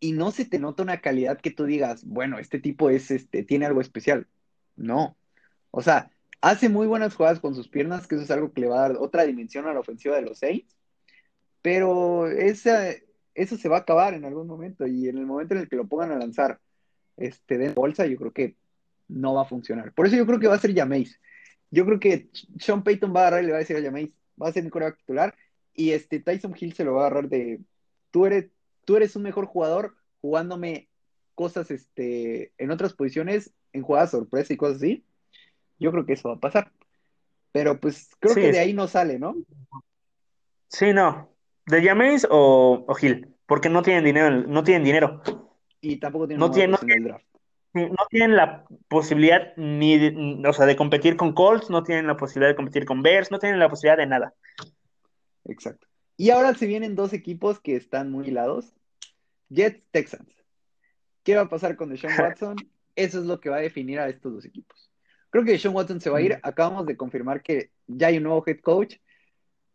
y 0.00 0.12
no 0.12 0.30
se 0.30 0.44
te 0.44 0.58
nota 0.58 0.82
una 0.82 1.00
calidad 1.00 1.40
que 1.40 1.50
tú 1.50 1.64
digas, 1.64 2.04
bueno, 2.04 2.38
este 2.38 2.58
tipo 2.58 2.90
es, 2.90 3.10
este, 3.10 3.42
tiene 3.42 3.66
algo 3.66 3.80
especial. 3.80 4.26
No. 4.74 5.16
O 5.70 5.82
sea, 5.82 6.10
hace 6.40 6.68
muy 6.68 6.86
buenas 6.86 7.14
jugadas 7.14 7.40
con 7.40 7.54
sus 7.54 7.68
piernas, 7.68 8.06
que 8.06 8.16
eso 8.16 8.24
es 8.24 8.30
algo 8.30 8.52
que 8.52 8.60
le 8.60 8.68
va 8.68 8.78
a 8.78 8.88
dar 8.88 8.96
otra 8.98 9.24
dimensión 9.24 9.66
a 9.66 9.72
la 9.72 9.80
ofensiva 9.80 10.16
de 10.16 10.22
los 10.22 10.38
Saints, 10.38 10.76
pero 11.66 12.28
esa, 12.28 12.90
eso 13.34 13.56
se 13.56 13.68
va 13.68 13.78
a 13.78 13.80
acabar 13.80 14.14
en 14.14 14.24
algún 14.24 14.46
momento 14.46 14.86
y 14.86 15.08
en 15.08 15.18
el 15.18 15.26
momento 15.26 15.54
en 15.54 15.62
el 15.62 15.68
que 15.68 15.74
lo 15.74 15.88
pongan 15.88 16.12
a 16.12 16.16
lanzar 16.16 16.60
este, 17.16 17.58
de 17.58 17.70
bolsa, 17.70 18.06
yo 18.06 18.16
creo 18.18 18.32
que 18.32 18.54
no 19.08 19.34
va 19.34 19.42
a 19.42 19.46
funcionar. 19.46 19.92
Por 19.92 20.06
eso 20.06 20.14
yo 20.14 20.26
creo 20.26 20.38
que 20.38 20.46
va 20.46 20.54
a 20.54 20.60
ser 20.60 20.72
Jameis. 20.72 21.20
Yo 21.72 21.84
creo 21.84 21.98
que 21.98 22.28
Sean 22.60 22.84
Payton 22.84 23.12
va 23.12 23.18
a 23.18 23.22
agarrar 23.22 23.42
y 23.42 23.46
le 23.46 23.52
va 23.52 23.58
a 23.58 23.62
decir 23.62 23.76
a 23.76 23.82
Jameis, 23.82 24.14
va 24.40 24.46
a 24.46 24.52
ser 24.52 24.62
mi 24.62 24.70
coreback 24.70 24.98
titular 24.98 25.34
y 25.74 25.90
este 25.90 26.20
Tyson 26.20 26.54
Hill 26.56 26.72
se 26.72 26.84
lo 26.84 26.94
va 26.94 27.02
a 27.02 27.06
agarrar 27.08 27.28
de, 27.28 27.58
tú 28.12 28.26
eres, 28.26 28.46
tú 28.84 28.94
eres 28.94 29.16
un 29.16 29.24
mejor 29.24 29.46
jugador 29.46 29.96
jugándome 30.20 30.88
cosas 31.34 31.72
este, 31.72 32.52
en 32.58 32.70
otras 32.70 32.92
posiciones, 32.92 33.52
en 33.72 33.82
jugadas 33.82 34.12
sorpresa 34.12 34.52
y 34.52 34.56
cosas 34.56 34.76
así. 34.76 35.04
Yo 35.80 35.90
creo 35.90 36.06
que 36.06 36.12
eso 36.12 36.28
va 36.28 36.36
a 36.36 36.40
pasar. 36.40 36.70
Pero 37.50 37.80
pues 37.80 38.08
creo 38.20 38.36
que 38.36 38.52
de 38.52 38.60
ahí 38.60 38.72
no 38.72 38.86
sale, 38.86 39.18
¿no? 39.18 39.34
Sí, 40.68 40.92
no. 40.92 41.34
¿De 41.66 41.82
Jameis 41.82 42.26
o, 42.30 42.84
o 42.86 42.96
Hill? 43.00 43.34
Porque 43.46 43.68
no 43.68 43.82
tienen 43.82 44.04
dinero, 44.04 44.30
no 44.30 44.64
tienen 44.64 44.84
dinero. 44.84 45.22
Y 45.80 45.96
tampoco 45.96 46.26
tienen, 46.26 46.40
no 46.40 46.50
tienen, 46.50 46.76
en 46.82 46.90
el 46.90 47.04
draft 47.04 47.26
no 47.84 48.06
tienen 48.08 48.36
la 48.36 48.64
posibilidad 48.88 49.54
ni 49.56 49.98
de, 49.98 50.48
o 50.48 50.52
sea, 50.52 50.66
de 50.66 50.76
competir 50.76 51.16
con 51.16 51.32
Colts, 51.32 51.70
no 51.70 51.82
tienen 51.82 52.06
la 52.06 52.16
posibilidad 52.16 52.50
de 52.50 52.56
competir 52.56 52.84
con 52.86 53.02
Bears, 53.02 53.30
no 53.30 53.38
tienen 53.38 53.58
la 53.58 53.68
posibilidad 53.68 53.98
de 53.98 54.06
nada. 54.06 54.34
Exacto. 55.44 55.86
Y 56.16 56.30
ahora 56.30 56.54
se 56.54 56.66
vienen 56.66 56.94
dos 56.94 57.12
equipos 57.12 57.60
que 57.60 57.76
están 57.76 58.10
muy 58.10 58.28
hilados. 58.28 58.72
Jets, 59.50 59.82
Texans. 59.90 60.32
¿Qué 61.22 61.36
va 61.36 61.42
a 61.42 61.48
pasar 61.48 61.76
con 61.76 61.90
Deshaun 61.90 62.14
Watson? 62.18 62.56
Eso 62.94 63.20
es 63.20 63.26
lo 63.26 63.40
que 63.40 63.50
va 63.50 63.56
a 63.56 63.60
definir 63.60 64.00
a 64.00 64.08
estos 64.08 64.32
dos 64.32 64.44
equipos. 64.44 64.90
Creo 65.30 65.44
que 65.44 65.52
Deshaun 65.52 65.74
Watson 65.74 66.00
se 66.00 66.10
va 66.10 66.18
a 66.18 66.22
ir. 66.22 66.32
Mm. 66.36 66.40
Acabamos 66.42 66.86
de 66.86 66.96
confirmar 66.96 67.42
que 67.42 67.70
ya 67.86 68.08
hay 68.08 68.16
un 68.16 68.24
nuevo 68.24 68.42
head 68.46 68.60
coach, 68.60 68.96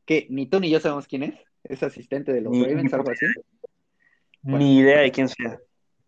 que 0.05 0.27
ni 0.29 0.47
tú 0.47 0.59
ni 0.59 0.69
yo 0.69 0.79
sabemos 0.79 1.07
quién 1.07 1.23
es. 1.23 1.35
Es 1.63 1.83
asistente 1.83 2.33
de 2.33 2.41
los 2.41 2.57
Ravens, 2.57 2.93
algo 2.93 3.11
así. 3.11 3.25
ni 4.43 4.79
idea 4.79 5.01
de 5.01 5.11
quién 5.11 5.29
sea. 5.29 5.59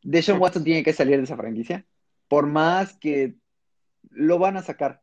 Deshaun 0.01 0.41
Watson 0.41 0.63
tiene 0.63 0.83
que 0.83 0.93
salir 0.93 1.17
de 1.17 1.23
esa 1.23 1.37
franquicia, 1.37 1.85
por 2.27 2.47
más 2.47 2.97
que 2.97 3.35
lo 4.09 4.39
van 4.39 4.57
a 4.57 4.63
sacar. 4.63 5.01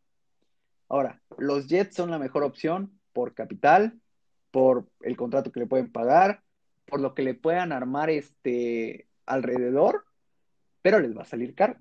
Ahora, 0.88 1.23
los 1.38 1.69
Jets 1.69 1.97
son 1.97 2.11
la 2.11 2.19
mejor 2.19 2.42
opción 2.42 2.99
por 3.12 3.35
capital, 3.35 3.99
por 4.50 4.88
el 5.00 5.16
contrato 5.16 5.52
que 5.52 5.61
le 5.61 5.66
pueden 5.66 5.90
pagar, 5.90 6.42
por 6.87 7.00
lo 7.00 7.14
que 7.14 7.23
le 7.23 7.35
puedan 7.35 7.73
armar 7.73 8.11
este 8.11 9.07
alrededor, 9.26 10.04
pero 10.83 10.99
les 10.99 11.16
va 11.16 11.23
a 11.23 11.26
salir 11.26 11.54
caro. 11.54 11.76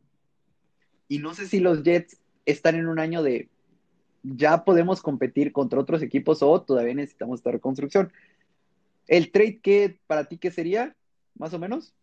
Y 1.07 1.17
no 1.17 1.33
sé 1.33 1.47
si 1.47 1.59
los 1.59 1.83
Jets 1.83 2.21
están 2.45 2.75
en 2.75 2.88
un 2.88 2.99
año 2.99 3.23
de 3.23 3.49
ya 4.23 4.63
podemos 4.63 5.01
competir 5.01 5.51
contra 5.51 5.79
otros 5.79 6.01
equipos 6.01 6.43
o 6.43 6.61
todavía 6.61 6.93
necesitamos 6.93 7.39
esta 7.39 7.51
reconstrucción. 7.51 8.11
El 9.10 9.32
trade 9.32 9.60
que 9.60 10.00
para 10.06 10.25
ti 10.25 10.38
qué 10.38 10.51
sería, 10.51 10.96
más 11.34 11.54
o 11.54 11.60
menos? 11.60 11.94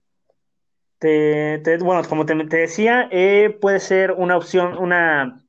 bueno, 1.01 2.03
como 2.09 2.27
te, 2.27 2.35
decía, 2.35 3.09
eh, 3.13 3.57
puede 3.61 3.79
ser 3.79 4.11
una 4.11 4.37
opción, 4.37 4.77
una, 4.77 5.45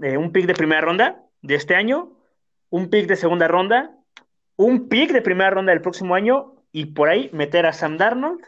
eh, 0.00 0.16
un 0.16 0.30
pick 0.30 0.46
de 0.46 0.54
primera 0.54 0.80
ronda 0.80 1.24
de 1.40 1.56
este 1.56 1.74
año, 1.74 2.16
un 2.70 2.88
pick 2.88 3.08
de 3.08 3.16
segunda 3.16 3.48
ronda, 3.48 3.98
un 4.54 4.88
pick 4.88 5.10
de 5.12 5.22
primera 5.22 5.50
ronda 5.50 5.72
del 5.72 5.82
próximo 5.82 6.14
año 6.14 6.54
y 6.70 6.86
por 6.86 7.08
ahí 7.08 7.30
meter 7.32 7.66
a 7.66 7.72
Sam 7.72 7.98
Darnold, 7.98 8.44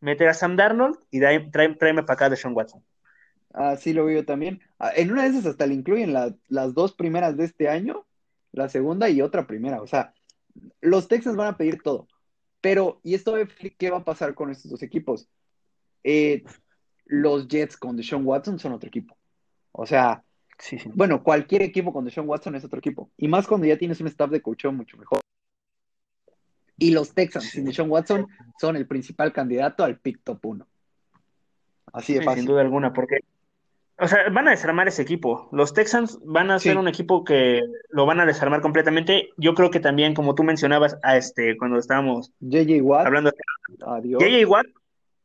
meter 0.00 0.28
a 0.28 0.34
Sam 0.34 0.56
Darnold 0.56 0.98
y 1.12 1.20
de 1.20 1.38
tráeme 1.52 2.02
para 2.02 2.14
acá 2.14 2.30
de 2.30 2.36
Sean 2.36 2.54
Watson. 2.54 2.82
Así 3.52 3.92
lo 3.92 4.06
veo 4.06 4.24
también. 4.24 4.60
Ah, 4.80 4.90
en 4.96 5.12
una 5.12 5.22
de 5.22 5.28
esas 5.28 5.46
hasta 5.46 5.66
le 5.66 5.74
incluyen 5.74 6.12
las 6.12 6.74
dos 6.74 6.94
primeras 6.94 7.36
de 7.36 7.44
este 7.44 7.68
año, 7.68 8.06
la 8.50 8.68
segunda 8.68 9.08
y 9.08 9.22
otra 9.22 9.46
primera. 9.46 9.80
O 9.82 9.86
sea, 9.86 10.14
los 10.80 11.08
Texans 11.08 11.36
van 11.36 11.48
a 11.48 11.56
pedir 11.56 11.82
todo. 11.82 12.08
Pero, 12.60 13.00
y 13.02 13.14
esto 13.14 13.34
qué 13.78 13.90
va 13.90 13.98
a 13.98 14.04
pasar 14.04 14.34
con 14.34 14.50
estos 14.50 14.70
dos 14.70 14.82
equipos. 14.82 15.28
Eh, 16.02 16.44
los 17.06 17.48
Jets 17.48 17.76
con 17.76 17.96
Deshaun 17.96 18.26
Watson 18.26 18.58
son 18.58 18.72
otro 18.72 18.88
equipo. 18.88 19.16
O 19.72 19.86
sea, 19.86 20.24
bueno, 20.94 21.22
cualquier 21.22 21.62
equipo 21.62 21.92
con 21.92 22.04
Deshaun 22.04 22.28
Watson 22.28 22.54
es 22.56 22.64
otro 22.64 22.78
equipo. 22.78 23.10
Y 23.16 23.28
más 23.28 23.46
cuando 23.46 23.66
ya 23.66 23.78
tienes 23.78 24.00
un 24.00 24.08
staff 24.08 24.30
de 24.30 24.42
coach 24.42 24.66
mucho 24.66 24.96
mejor. 24.96 25.20
Y 26.76 26.90
los 26.90 27.12
Texans 27.12 27.50
sin 27.50 27.64
Deshaun 27.64 27.90
Watson 27.90 28.26
son 28.60 28.76
el 28.76 28.86
principal 28.86 29.32
candidato 29.32 29.84
al 29.84 29.98
pick 29.98 30.20
top 30.22 30.44
1. 30.44 30.66
Así 31.92 32.14
de 32.14 32.22
fácil. 32.22 32.42
Sin 32.42 32.50
duda 32.50 32.60
alguna, 32.60 32.92
porque 32.92 33.20
o 34.00 34.06
sea, 34.06 34.28
van 34.30 34.46
a 34.46 34.52
desarmar 34.52 34.86
ese 34.86 35.02
equipo. 35.02 35.48
Los 35.50 35.72
Texans 35.72 36.20
van 36.24 36.50
a 36.50 36.58
ser 36.58 36.78
un 36.78 36.86
equipo 36.86 37.24
que 37.24 37.62
lo 37.90 38.06
van 38.06 38.20
a 38.20 38.26
desarmar 38.26 38.60
completamente. 38.60 39.30
Yo 39.36 39.54
creo 39.54 39.70
que 39.70 39.80
también, 39.80 40.14
como 40.14 40.34
tú 40.36 40.44
mencionabas, 40.44 40.96
a 41.02 41.16
este, 41.16 41.56
cuando 41.56 41.78
estábamos 41.78 42.32
hablando 42.90 43.30
de 43.30 43.36
JJ 44.08 44.44
Watt, 44.46 44.66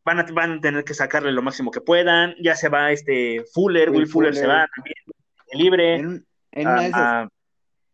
van 0.04 0.20
a, 0.20 0.26
van 0.34 0.52
a 0.54 0.62
tener 0.62 0.84
que 0.84 0.96
sacarle 0.96 1.32
lo 1.32 1.44
máximo 1.44 1.70
que 1.70 1.82
puedan. 1.82 2.34
Ya 2.42 2.56
se 2.56 2.70
va 2.70 2.92
este 2.92 3.44
Fuller, 3.54 3.92
Will, 3.92 4.08
Fuller, 4.08 4.36
se 4.36 4.48
va 4.48 4.68
también, 4.76 4.96
libre. 5.54 5.96
En, 5.96 6.68
una 6.68 6.82
de 6.82 6.88
esas, 6.88 7.30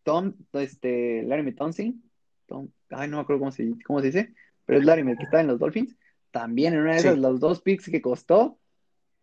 Tom, 0.03 0.33
este, 0.53 1.23
Larry 1.23 1.53
Thompson, 1.53 2.01
Tom, 2.47 2.69
ay, 2.89 3.09
no 3.09 3.17
me 3.17 3.21
acuerdo 3.23 3.39
cómo 3.39 3.51
se, 3.51 3.73
cómo 3.85 3.99
se 3.99 4.07
dice, 4.07 4.33
pero 4.65 4.79
es 4.79 4.85
Larry 4.85 5.03
que 5.17 5.23
está 5.23 5.41
en 5.41 5.47
los 5.47 5.59
Dolphins. 5.59 5.97
También 6.31 6.73
en 6.73 6.81
una 6.81 6.93
de 6.93 6.99
esas, 6.99 7.17
los 7.17 7.39
dos 7.39 7.61
picks 7.61 7.89
que 7.89 8.01
costó, 8.01 8.59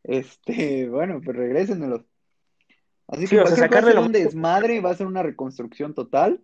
este, 0.06 0.88
bueno, 0.88 1.20
pues 1.22 1.36
regrésenmelos. 1.36 2.02
Así 3.08 3.26
que 3.26 3.36
va 3.36 3.44
a 3.44 3.56
ser 3.56 3.98
un 3.98 4.12
desmadre, 4.12 4.80
va 4.80 4.90
a 4.90 4.96
ser 4.96 5.06
una 5.06 5.22
reconstrucción 5.22 5.94
total. 5.94 6.40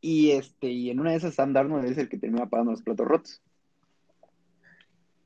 Y 0.00 0.32
este, 0.32 0.68
y 0.68 0.90
en 0.90 1.00
una 1.00 1.10
de 1.10 1.16
esas 1.16 1.34
Sam 1.34 1.52
Darnold 1.52 1.86
es 1.86 1.98
el 1.98 2.08
que 2.08 2.18
termina 2.18 2.48
pagando 2.48 2.72
los 2.72 2.82
platos 2.82 3.06
rotos. 3.06 3.42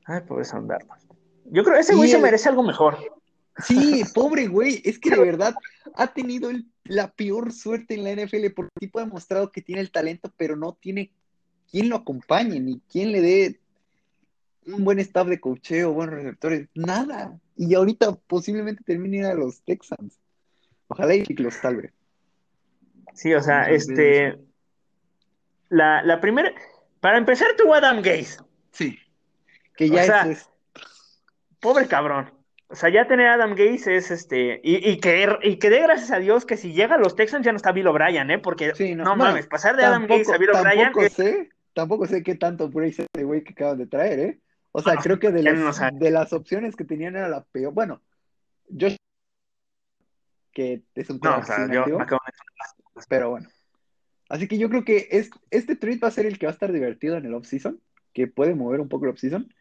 Ay, 0.04 0.22
pobre 0.26 0.44
Sam 0.44 0.66
Darnold. 0.66 1.02
Yo 1.46 1.62
creo 1.64 1.74
que 1.74 1.80
ese 1.80 1.94
güey 1.94 2.08
se 2.08 2.18
merece 2.18 2.48
algo 2.48 2.62
mejor. 2.62 2.96
Sí, 3.58 4.02
pobre 4.14 4.46
güey, 4.46 4.80
es 4.84 4.98
que 4.98 5.10
de 5.10 5.20
verdad 5.20 5.54
ha 5.94 6.14
tenido 6.14 6.50
la 6.84 7.10
peor 7.10 7.52
suerte 7.52 7.94
en 7.94 8.04
la 8.04 8.12
NFL 8.12 8.52
porque 8.54 8.72
el 8.76 8.80
tipo 8.80 8.98
ha 8.98 9.04
demostrado 9.04 9.50
que 9.50 9.60
tiene 9.60 9.82
el 9.82 9.90
talento, 9.90 10.32
pero 10.36 10.56
no 10.56 10.78
tiene 10.80 11.12
quien 11.70 11.88
lo 11.90 11.96
acompañe, 11.96 12.60
ni 12.60 12.80
quien 12.88 13.12
le 13.12 13.20
dé 13.20 13.60
un 14.72 14.84
buen 14.84 14.98
staff 14.98 15.26
de 15.26 15.40
cocheo, 15.40 15.92
buenos 15.92 16.16
receptores, 16.16 16.68
nada. 16.74 17.38
Y 17.56 17.74
ahorita 17.74 18.16
posiblemente 18.26 18.82
termine 18.84 19.24
a 19.24 19.34
los 19.34 19.62
Texans. 19.62 20.18
Ojalá 20.88 21.14
y 21.14 21.24
los 21.34 21.54
salve. 21.54 21.92
Sí, 23.14 23.32
o 23.34 23.42
sea, 23.42 23.64
este. 23.64 24.38
La, 25.68 26.02
la 26.02 26.20
primera. 26.20 26.52
Para 27.00 27.18
empezar, 27.18 27.48
tuvo 27.56 27.74
Adam 27.74 28.02
Gaze. 28.02 28.38
Sí. 28.72 28.98
Que 29.76 29.88
ya 29.88 30.04
es, 30.26 30.50
Pobre 31.60 31.86
cabrón. 31.86 32.32
O 32.68 32.74
sea, 32.74 32.88
ya 32.88 33.06
tener 33.08 33.26
a 33.26 33.34
Adam 33.34 33.54
Gaze 33.54 33.96
es 33.96 34.10
este. 34.10 34.60
Y, 34.62 34.90
y, 34.90 34.98
que, 34.98 35.28
y 35.42 35.58
que 35.58 35.70
dé 35.70 35.80
gracias 35.80 36.10
a 36.10 36.18
Dios 36.18 36.46
que 36.46 36.56
si 36.56 36.72
llega 36.72 36.94
a 36.94 36.98
los 36.98 37.16
Texans 37.16 37.44
ya 37.44 37.52
no 37.52 37.56
está 37.56 37.72
Bill 37.72 37.88
O'Brien, 37.88 38.30
¿eh? 38.30 38.38
Porque 38.38 38.72
no, 38.96 39.16
mames, 39.16 39.46
pasar 39.46 39.76
de 39.76 39.84
Adam 39.84 40.06
Gaze 40.06 40.32
a 40.32 40.38
Bill 40.38 40.50
O'Brien. 40.50 40.84
Tampoco 40.84 41.08
sé, 41.08 41.50
tampoco 41.72 42.06
sé 42.06 42.22
qué 42.22 42.36
tanto 42.36 42.70
por 42.70 42.84
ese 42.84 43.06
güey 43.22 43.42
que 43.42 43.52
acaban 43.52 43.78
de 43.78 43.86
traer, 43.86 44.18
¿eh? 44.20 44.40
O 44.72 44.82
sea, 44.82 44.96
creo 44.96 45.18
que 45.18 45.30
de 45.32 45.42
las, 45.42 45.80
de 45.92 46.10
las 46.10 46.32
opciones 46.32 46.76
que 46.76 46.84
tenían 46.84 47.16
era 47.16 47.28
la 47.28 47.42
peor. 47.44 47.72
Bueno, 47.74 48.02
yo 48.68 48.88
que 50.52 50.82
es 50.94 51.10
un 51.10 51.20
no, 51.22 51.38
o 51.38 51.42
sea, 51.42 51.72
yo 51.72 51.98
pero 53.08 53.30
bueno. 53.30 53.48
Así 54.28 54.46
que 54.46 54.58
yo 54.58 54.68
creo 54.68 54.84
que 54.84 55.08
es, 55.10 55.30
este 55.50 55.74
tweet 55.74 55.98
va 55.98 56.08
a 56.08 56.12
ser 56.12 56.26
el 56.26 56.38
que 56.38 56.46
va 56.46 56.50
a 56.50 56.54
estar 56.54 56.72
divertido 56.72 57.16
en 57.16 57.26
el 57.26 57.34
off-season, 57.34 57.80
que 58.12 58.28
puede 58.28 58.54
mover 58.54 58.80
un 58.80 58.88
poco 58.88 59.06
el 59.06 59.12
off-season. 59.12 59.52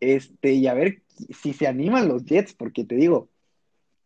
Este, 0.00 0.52
y 0.52 0.66
a 0.66 0.74
ver 0.74 1.02
si 1.30 1.52
se 1.52 1.66
animan 1.66 2.08
los 2.08 2.24
Jets, 2.24 2.52
porque 2.52 2.84
te 2.84 2.96
digo, 2.96 3.30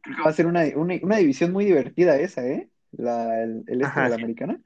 creo 0.03 0.17
que 0.17 0.23
va 0.23 0.31
a 0.31 0.35
ser 0.35 0.47
una, 0.47 0.63
división 0.63 1.53
muy 1.53 1.65
divertida 1.65 2.17
esa, 2.17 2.47
¿eh? 2.47 2.69
La, 2.93 3.43
el, 3.43 3.65
este 3.67 4.01
de 4.01 4.09
la 4.09 4.15
americana. 4.15 4.61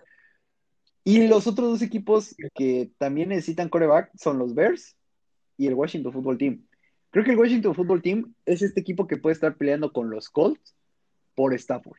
Y 1.02 1.28
los 1.28 1.46
otros 1.46 1.70
dos 1.70 1.82
equipos 1.82 2.34
que 2.54 2.90
también 2.98 3.28
necesitan 3.28 3.68
coreback 3.68 4.10
son 4.16 4.38
los 4.38 4.54
Bears 4.54 4.96
y 5.56 5.66
el 5.66 5.75
Washington 5.75 6.12
Football 6.12 6.38
Team. 6.38 6.66
Creo 7.10 7.25
que 7.25 7.30
el 7.30 7.38
Washington 7.38 7.75
Football 7.75 8.02
Team 8.02 8.34
es 8.44 8.62
este 8.62 8.80
equipo 8.80 9.06
que 9.06 9.16
puede 9.16 9.34
estar 9.34 9.56
peleando 9.56 9.92
con 9.92 10.10
los 10.10 10.28
Colts 10.28 10.75
por 11.34 11.54
Stafford. 11.54 11.98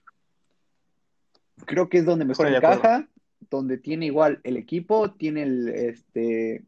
Creo 1.65 1.89
que 1.89 1.99
es 1.99 2.05
donde 2.05 2.25
mejor 2.25 2.47
encaja, 2.47 3.07
donde 3.49 3.77
tiene 3.77 4.05
igual 4.05 4.39
el 4.43 4.57
equipo, 4.57 5.11
tiene 5.11 5.43
el, 5.43 5.69
este, 5.69 6.63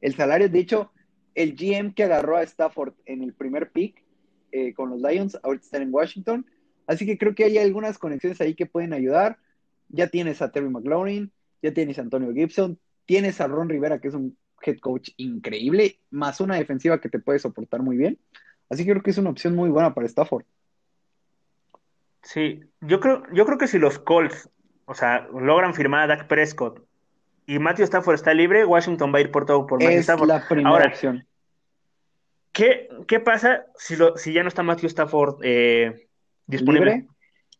el 0.00 0.14
salario. 0.14 0.48
De 0.48 0.58
hecho, 0.58 0.90
el 1.34 1.54
GM 1.54 1.94
que 1.94 2.04
agarró 2.04 2.36
a 2.36 2.42
Stafford 2.42 2.94
en 3.06 3.22
el 3.22 3.34
primer 3.34 3.70
pick 3.70 4.02
eh, 4.52 4.74
con 4.74 4.90
los 4.90 5.00
Lions, 5.00 5.38
ahorita 5.42 5.64
están 5.64 5.82
en 5.82 5.92
Washington. 5.92 6.46
Así 6.86 7.06
que 7.06 7.18
creo 7.18 7.34
que 7.34 7.44
hay 7.44 7.58
algunas 7.58 7.98
conexiones 7.98 8.40
ahí 8.40 8.54
que 8.54 8.66
pueden 8.66 8.92
ayudar. 8.92 9.38
Ya 9.88 10.08
tienes 10.08 10.42
a 10.42 10.50
Terry 10.50 10.68
McLaurin, 10.68 11.30
ya 11.62 11.72
tienes 11.72 11.98
a 11.98 12.02
Antonio 12.02 12.32
Gibson, 12.32 12.78
tienes 13.06 13.40
a 13.40 13.46
Ron 13.46 13.68
Rivera, 13.68 14.00
que 14.00 14.08
es 14.08 14.14
un 14.14 14.36
head 14.64 14.78
coach 14.80 15.10
increíble, 15.16 15.98
más 16.10 16.40
una 16.40 16.56
defensiva 16.56 17.00
que 17.00 17.08
te 17.08 17.18
puede 17.18 17.38
soportar 17.38 17.82
muy 17.82 17.96
bien. 17.96 18.18
Así 18.70 18.84
que 18.84 18.90
creo 18.92 19.02
que 19.02 19.10
es 19.10 19.18
una 19.18 19.30
opción 19.30 19.54
muy 19.54 19.68
buena 19.70 19.94
para 19.94 20.06
Stafford. 20.06 20.44
Sí, 22.22 22.60
yo 22.80 23.00
creo, 23.00 23.22
yo 23.32 23.44
creo 23.44 23.58
que 23.58 23.66
si 23.66 23.78
los 23.78 23.98
Colts, 23.98 24.48
o 24.86 24.94
sea, 24.94 25.26
logran 25.32 25.74
firmar 25.74 26.02
a 26.02 26.06
Dak 26.16 26.28
Prescott 26.28 26.80
y 27.46 27.58
Matthew 27.58 27.84
Stafford 27.84 28.14
está 28.14 28.32
libre, 28.32 28.64
Washington 28.64 29.12
va 29.12 29.18
a 29.18 29.22
ir 29.22 29.30
por 29.30 29.44
todo 29.44 29.66
por 29.66 29.80
Matthew 29.80 29.98
es 29.98 30.04
Stafford. 30.04 30.28
la 30.28 30.48
primera 30.48 30.68
Ahora, 30.70 30.86
opción. 30.88 31.26
¿qué, 32.52 32.88
qué 33.08 33.18
pasa 33.20 33.66
si, 33.76 33.96
lo, 33.96 34.16
si 34.16 34.32
ya 34.32 34.42
no 34.42 34.48
está 34.48 34.62
Matthew 34.62 34.88
Stafford 34.88 35.40
eh, 35.42 36.08
disponible? 36.46 36.94
Libre 36.94 37.08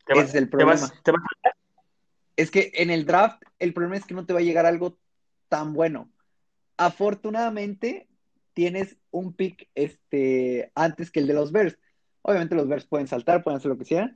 ¿Te 0.06 0.14
va- 0.14 0.22
es 0.22 0.34
el 0.34 0.48
te 0.48 0.64
vas- 0.64 0.80
problema. 0.90 1.02
te 1.02 1.10
vas 1.12 1.22
a- 1.44 1.50
Es 2.36 2.50
que 2.50 2.70
en 2.74 2.90
el 2.90 3.04
draft 3.04 3.42
el 3.58 3.74
problema 3.74 3.96
es 3.96 4.04
que 4.06 4.14
no 4.14 4.24
te 4.24 4.32
va 4.32 4.38
a 4.38 4.42
llegar 4.42 4.64
algo 4.66 4.96
tan 5.48 5.72
bueno. 5.72 6.08
Afortunadamente 6.86 8.08
tienes 8.54 8.96
un 9.10 9.32
pick 9.32 9.68
este, 9.74 10.72
antes 10.74 11.10
que 11.10 11.20
el 11.20 11.26
de 11.26 11.34
los 11.34 11.52
Bears. 11.52 11.78
Obviamente 12.22 12.54
los 12.54 12.68
Bears 12.68 12.86
pueden 12.86 13.06
saltar, 13.06 13.42
pueden 13.42 13.58
hacer 13.58 13.70
lo 13.70 13.78
que 13.78 13.84
sea, 13.84 14.14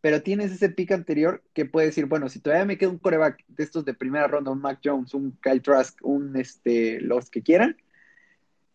pero 0.00 0.22
tienes 0.22 0.52
ese 0.52 0.68
pick 0.68 0.92
anterior 0.92 1.42
que 1.54 1.64
puede 1.64 1.88
decir, 1.88 2.06
bueno, 2.06 2.28
si 2.28 2.38
todavía 2.40 2.66
me 2.66 2.78
queda 2.78 2.90
un 2.90 2.98
coreback 2.98 3.44
de 3.48 3.64
estos 3.64 3.84
de 3.84 3.94
primera 3.94 4.28
ronda, 4.28 4.50
un 4.52 4.60
Mac 4.60 4.80
Jones, 4.84 5.12
un 5.14 5.36
Kyle 5.42 5.60
Trask, 5.62 5.98
un 6.02 6.36
este, 6.36 7.00
los 7.00 7.30
que 7.30 7.42
quieran, 7.42 7.76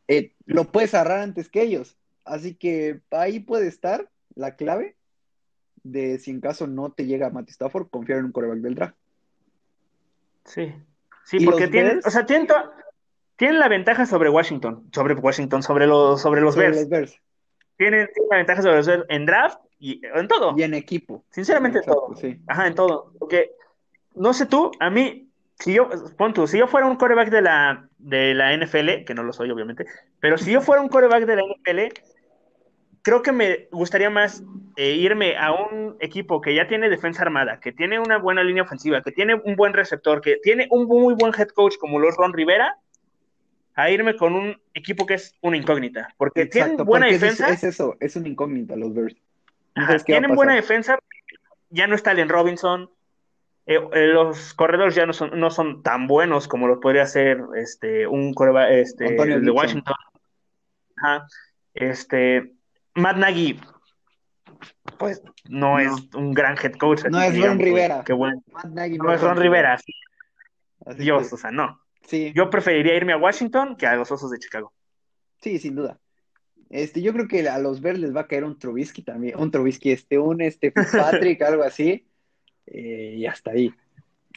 eh, 0.08 0.34
lo 0.46 0.66
puedes 0.72 0.94
agarrar 0.94 1.20
antes 1.22 1.50
que 1.50 1.62
ellos. 1.62 1.98
Así 2.26 2.56
que 2.56 3.00
ahí 3.12 3.40
puede 3.40 3.68
estar 3.68 4.10
la 4.36 4.56
clave 4.56 4.96
de 5.84 6.20
si 6.20 6.32
en 6.32 6.42
caso 6.42 6.68
no 6.68 6.92
te 6.92 7.06
llega 7.06 7.30
Matthew 7.30 7.52
Stafford, 7.54 7.90
confiar 7.90 8.20
en 8.20 8.26
un 8.26 8.32
coreback 8.32 8.60
del 8.60 8.76
draft. 8.76 8.96
Sí, 10.46 10.74
sí, 11.26 11.38
¿Y 11.40 11.46
porque 11.46 11.68
tienen, 11.68 11.94
Bears? 11.94 12.08
o 12.08 12.10
sea, 12.10 12.26
tienen, 12.26 12.48
to- 12.48 12.72
tienen 13.40 13.58
la 13.58 13.70
ventaja 13.70 14.06
sobre 14.06 14.30
Washington, 14.30 14.90
sobre 14.92 15.14
Washington, 15.14 15.64
sobre 15.64 15.88
los, 15.88 16.22
sobre 16.22 16.42
los 16.42 16.56
Sobre 16.56 16.68
Bears. 16.68 16.82
los 16.82 16.90
Bears. 16.90 17.22
Tienen, 17.78 18.10
tienen 18.14 18.30
la 18.30 18.36
ventaja 18.36 18.62
sobre 18.62 18.76
los 18.76 18.86
Bears 18.86 19.06
en 19.08 19.26
draft 19.26 19.60
y 19.80 20.02
en 20.14 20.28
todo. 20.28 20.54
Y 20.58 20.64
en 20.64 20.74
equipo. 20.74 21.24
Sinceramente, 21.30 21.80
en 21.80 21.86
todo. 21.86 22.14
sí. 22.18 22.38
Ajá, 22.48 22.68
en 22.68 22.76
todo. 22.76 23.14
Porque, 23.18 23.52
no 24.14 24.34
sé 24.34 24.46
tú, 24.46 24.72
a 24.82 24.90
mí, 24.90 25.30
si 25.58 25.74
yo, 25.74 25.88
pon 26.18 26.34
tú, 26.34 26.48
si 26.48 26.58
yo 26.58 26.68
fuera 26.68 26.86
un 26.86 26.98
coreback 26.98 27.30
de 27.30 27.42
la, 27.42 27.88
de 27.98 28.34
la 28.34 28.54
NFL, 28.58 29.06
que 29.06 29.14
no 29.16 29.24
lo 29.24 29.32
soy, 29.32 29.50
obviamente, 29.52 29.86
pero 30.20 30.38
si 30.38 30.52
yo 30.52 30.60
fuera 30.60 30.82
un 30.82 30.90
coreback 30.90 31.26
de 31.26 31.36
la 31.38 31.44
NFL, 31.44 31.94
creo 33.04 33.22
que 33.22 33.32
me 33.32 33.70
gustaría 33.72 34.10
más 34.10 34.44
eh, 34.76 34.92
irme 34.92 35.38
a 35.38 35.54
un 35.54 35.96
equipo 36.02 36.42
que 36.42 36.54
ya 36.54 36.68
tiene 36.68 36.90
defensa 36.90 37.22
armada, 37.22 37.62
que 37.62 37.72
tiene 37.72 38.00
una 38.00 38.18
buena 38.18 38.44
línea 38.44 38.64
ofensiva, 38.64 39.02
que 39.02 39.14
tiene 39.14 39.36
un 39.36 39.56
buen 39.56 39.72
receptor, 39.72 40.20
que 40.20 40.36
tiene 40.44 40.68
un 40.72 40.88
muy 40.88 41.14
buen 41.14 41.32
head 41.34 41.48
coach 41.56 41.78
como 41.80 42.00
lo 42.00 42.10
es 42.10 42.18
Ron 42.18 42.34
Rivera, 42.34 42.78
a 43.76 43.90
irme 43.90 44.16
con 44.16 44.36
un 44.36 44.60
equipo 44.74 45.06
que 45.06 45.14
es 45.16 45.36
una 45.42 45.58
incógnita, 45.58 46.14
porque 46.18 46.46
tienen 46.46 46.72
Exacto, 46.72 46.86
buena 46.86 47.06
porque 47.06 47.16
es- 47.16 47.22
defensa. 47.22 47.50
Es, 47.50 47.64
eso, 47.64 47.96
es 48.00 48.16
una 48.16 48.28
incógnita 48.28 48.76
los 48.76 48.94
Bears. 48.94 49.16
No 49.76 49.84
Ajá, 49.84 50.00
tienen 50.00 50.36
buena 50.36 50.56
defensa, 50.56 51.00
ya 51.70 51.88
no 51.88 51.96
está 51.96 52.12
Allen 52.12 52.28
Robinson, 52.30 52.90
eh, 53.66 53.80
eh, 53.94 54.08
los 54.08 54.54
corredores 54.56 54.96
ya 54.96 55.06
no 55.06 55.14
son, 55.14 55.40
no 55.40 55.52
son 55.52 55.84
tan 55.84 56.08
buenos 56.08 56.48
como 56.48 56.68
lo 56.68 56.80
podría 56.80 57.06
ser 57.06 57.40
este, 57.56 58.08
un 58.08 58.34
coreba- 58.34 58.70
este, 58.70 59.16
el 59.16 59.46
de. 59.46 59.52
Washington. 59.52 59.94
Ajá. 60.98 61.28
Este, 61.76 62.52
Matt 62.96 63.18
Nagy, 63.18 63.60
pues 64.98 65.22
no, 65.48 65.76
No. 65.76 65.80
es 65.80 65.92
un 66.16 66.34
gran 66.34 66.58
head 66.62 66.74
coach. 66.74 67.04
No 67.10 67.20
es 67.22 67.28
Ron 67.28 67.34
digamos, 67.34 67.64
Rivera. 67.64 68.04
Qué 68.04 68.14
bueno. 68.14 68.42
Matt 68.52 68.66
Nagy 68.66 68.98
No 68.98 69.14
es 69.14 69.22
Ron 69.22 69.38
Rivera, 69.38 69.78
Dios, 70.98 71.30
que, 71.30 71.36
o 71.36 71.38
sea, 71.38 71.52
no. 71.52 71.80
Sí, 72.10 72.34
Yo 72.36 72.50
preferiría 72.50 72.96
irme 72.96 73.14
a 73.14 73.18
Washington 73.18 73.76
que 73.78 73.88
a 73.88 73.96
los 73.96 74.12
Osos 74.12 74.32
de 74.32 74.40
Chicago. 74.40 74.74
sí, 75.42 75.60
sin 75.60 75.76
duda. 75.76 76.00
Este, 76.70 77.02
yo 77.02 77.14
creo 77.14 77.28
que 77.28 77.48
a 77.50 77.58
los 77.58 77.82
Bears 77.82 78.00
les 78.00 78.16
va 78.16 78.22
a 78.22 78.28
caer 78.28 78.44
un 78.44 78.60
Trubisky 78.60 79.02
también, 79.02 79.38
un 79.40 79.50
Trubisky, 79.50 79.92
este, 79.92 80.20
un 80.20 80.42
este 80.42 80.72
Fitzpatrick, 80.72 81.42
algo 81.42 81.64
así, 81.64 82.08
eh, 82.68 83.16
y 83.18 83.26
hasta 83.26 83.52
ahí. 83.52 83.74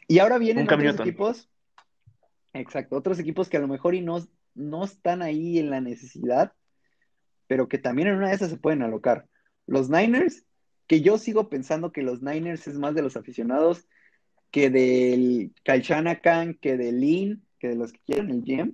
Y 0.09 0.19
ahora 0.19 0.39
vienen 0.39 0.65
otros 0.65 0.81
Newton. 0.81 1.09
equipos, 1.09 1.51
exacto, 2.55 2.97
otros 2.97 3.19
equipos 3.19 3.49
que 3.49 3.59
a 3.59 3.61
lo 3.61 3.69
mejor 3.69 3.95
y 3.95 4.01
no, 4.01 4.27
no 4.55 4.85
están 4.85 5.21
ahí 5.21 5.59
en 5.59 5.69
la 5.69 5.81
necesidad, 5.83 6.55
pero 7.47 7.69
que 7.69 7.79
también 7.79 8.09
en 8.09 8.17
una 8.17 8.29
de 8.31 8.35
esas 8.35 8.51
se 8.51 8.57
pueden 8.57 8.83
alocar. 8.83 9.27
Los 9.67 9.91
Niners, 9.91 10.45
que 10.87 11.03
yo 11.03 11.19
sigo 11.19 11.51
pensando 11.51 11.93
que 11.93 12.03
los 12.03 12.23
Niners 12.23 12.67
es 12.67 12.79
más 12.79 12.95
de 12.95 13.03
los 13.03 13.17
aficionados 13.17 13.87
que 14.51 14.71
del 14.71 15.53
Kyle 15.65 15.83
Shanahan, 15.83 16.55
que 16.55 16.77
del 16.79 17.01
Lin, 17.01 17.47
que 17.63 17.69
de 17.69 17.77
los 17.77 17.93
que 17.93 18.01
quieran 18.05 18.31
el 18.31 18.43
GM. 18.43 18.73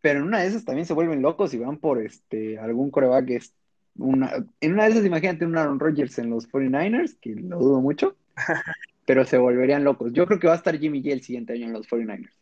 Pero 0.00 0.20
en 0.20 0.26
una 0.26 0.38
de 0.38 0.46
esas 0.46 0.64
también 0.64 0.86
se 0.86 0.94
vuelven 0.94 1.20
locos 1.20 1.52
y 1.52 1.58
van 1.58 1.78
por 1.78 2.00
este 2.00 2.58
algún 2.58 2.90
coreback. 2.90 3.30
es 3.30 3.54
una, 3.96 4.32
en 4.60 4.72
una 4.72 4.84
de 4.84 4.90
esas, 4.90 5.04
imagínate 5.04 5.44
un 5.44 5.58
Aaron 5.58 5.80
Rodgers 5.80 6.16
en 6.18 6.30
los 6.30 6.48
49ers, 6.48 7.18
que 7.20 7.34
lo 7.34 7.58
dudo 7.58 7.80
mucho, 7.80 8.16
pero 9.06 9.24
se 9.24 9.36
volverían 9.36 9.84
locos. 9.84 10.12
Yo 10.12 10.26
creo 10.26 10.38
que 10.38 10.46
va 10.46 10.54
a 10.54 10.56
estar 10.56 10.78
Jimmy 10.78 11.02
G 11.02 11.12
el 11.12 11.22
siguiente 11.22 11.54
año 11.54 11.66
en 11.66 11.72
los 11.72 11.88
49ers. 11.88 12.32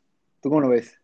¿Tú 0.43 0.51
cómo 0.51 0.61
lo 0.61 0.69
ves? 0.69 1.01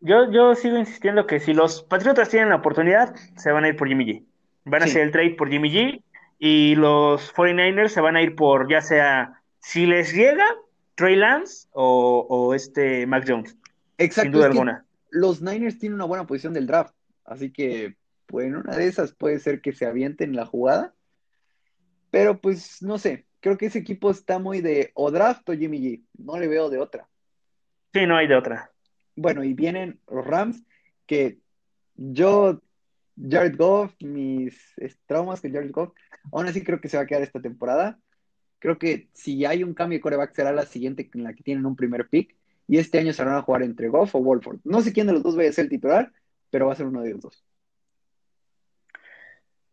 Yo, 0.00 0.30
yo 0.30 0.54
sigo 0.56 0.76
insistiendo 0.76 1.26
que 1.26 1.38
si 1.38 1.54
los 1.54 1.82
Patriotas 1.82 2.28
tienen 2.28 2.50
la 2.50 2.56
oportunidad, 2.56 3.14
se 3.36 3.52
van 3.52 3.64
a 3.64 3.68
ir 3.68 3.76
por 3.76 3.88
Jimmy 3.88 4.04
G. 4.04 4.24
Van 4.64 4.82
a 4.82 4.86
hacer 4.86 5.02
el 5.02 5.12
trade 5.12 5.36
por 5.36 5.48
Jimmy 5.48 5.70
G 5.70 6.02
y 6.38 6.74
los 6.74 7.32
49ers 7.32 7.88
se 7.88 8.00
van 8.00 8.16
a 8.16 8.22
ir 8.22 8.34
por 8.34 8.68
ya 8.68 8.82
sea, 8.82 9.40
si 9.60 9.86
les 9.86 10.12
llega, 10.12 10.44
Trey 10.94 11.16
Lance 11.16 11.68
o, 11.72 12.26
o 12.28 12.54
este 12.54 13.06
Mac 13.06 13.24
Jones, 13.26 13.56
Exacto, 13.98 14.22
sin 14.22 14.32
duda 14.32 14.46
es 14.46 14.52
que 14.52 14.58
alguna. 14.58 14.86
los 15.10 15.42
Niners 15.42 15.78
tienen 15.78 15.94
una 15.94 16.04
buena 16.04 16.26
posición 16.26 16.52
del 16.54 16.66
draft, 16.66 16.94
así 17.24 17.52
que 17.52 17.96
pues, 18.26 18.46
en 18.46 18.56
una 18.56 18.76
de 18.76 18.86
esas 18.86 19.14
puede 19.14 19.38
ser 19.38 19.60
que 19.60 19.72
se 19.72 19.86
avienten 19.86 20.36
la 20.36 20.46
jugada, 20.46 20.94
pero 22.10 22.40
pues 22.40 22.82
no 22.82 22.98
sé, 22.98 23.26
creo 23.40 23.58
que 23.58 23.66
ese 23.66 23.78
equipo 23.78 24.10
está 24.10 24.38
muy 24.38 24.60
de 24.60 24.90
o 24.94 25.10
draft 25.10 25.48
o 25.48 25.54
Jimmy 25.54 25.80
G, 25.80 26.04
no 26.18 26.38
le 26.38 26.48
veo 26.48 26.70
de 26.70 26.78
otra. 26.78 27.08
Sí, 27.92 28.06
no 28.06 28.16
hay 28.16 28.26
de 28.26 28.36
otra. 28.36 28.72
Bueno, 29.16 29.44
y 29.44 29.54
vienen 29.54 30.00
los 30.10 30.26
Rams, 30.26 30.64
que 31.06 31.38
yo, 31.94 32.60
Jared 33.16 33.56
Goff, 33.56 33.94
mis 34.00 34.74
traumas 35.06 35.40
con 35.40 35.52
Jared 35.52 35.70
Goff, 35.70 35.92
aún 36.32 36.46
así 36.46 36.64
creo 36.64 36.80
que 36.80 36.88
se 36.88 36.96
va 36.96 37.04
a 37.04 37.06
quedar 37.06 37.22
esta 37.22 37.40
temporada. 37.40 37.98
Creo 38.64 38.78
que 38.78 39.08
si 39.12 39.44
hay 39.44 39.62
un 39.62 39.74
cambio 39.74 39.98
de 39.98 40.00
coreback 40.00 40.34
será 40.34 40.50
la 40.50 40.64
siguiente 40.64 41.10
en 41.12 41.22
la 41.22 41.34
que 41.34 41.42
tienen 41.42 41.66
un 41.66 41.76
primer 41.76 42.08
pick. 42.08 42.34
Y 42.66 42.78
este 42.78 42.98
año 42.98 43.12
se 43.12 43.22
van 43.22 43.34
a 43.34 43.42
jugar 43.42 43.62
entre 43.62 43.90
Goff 43.90 44.14
o 44.14 44.20
Wolford. 44.20 44.60
No 44.64 44.80
sé 44.80 44.94
quién 44.94 45.06
de 45.06 45.12
los 45.12 45.22
dos 45.22 45.36
vaya 45.36 45.50
a 45.50 45.52
ser 45.52 45.64
el 45.64 45.68
titular, 45.68 46.10
pero 46.48 46.64
va 46.64 46.72
a 46.72 46.76
ser 46.76 46.86
uno 46.86 47.02
de 47.02 47.10
los 47.10 47.20
dos. 47.20 47.44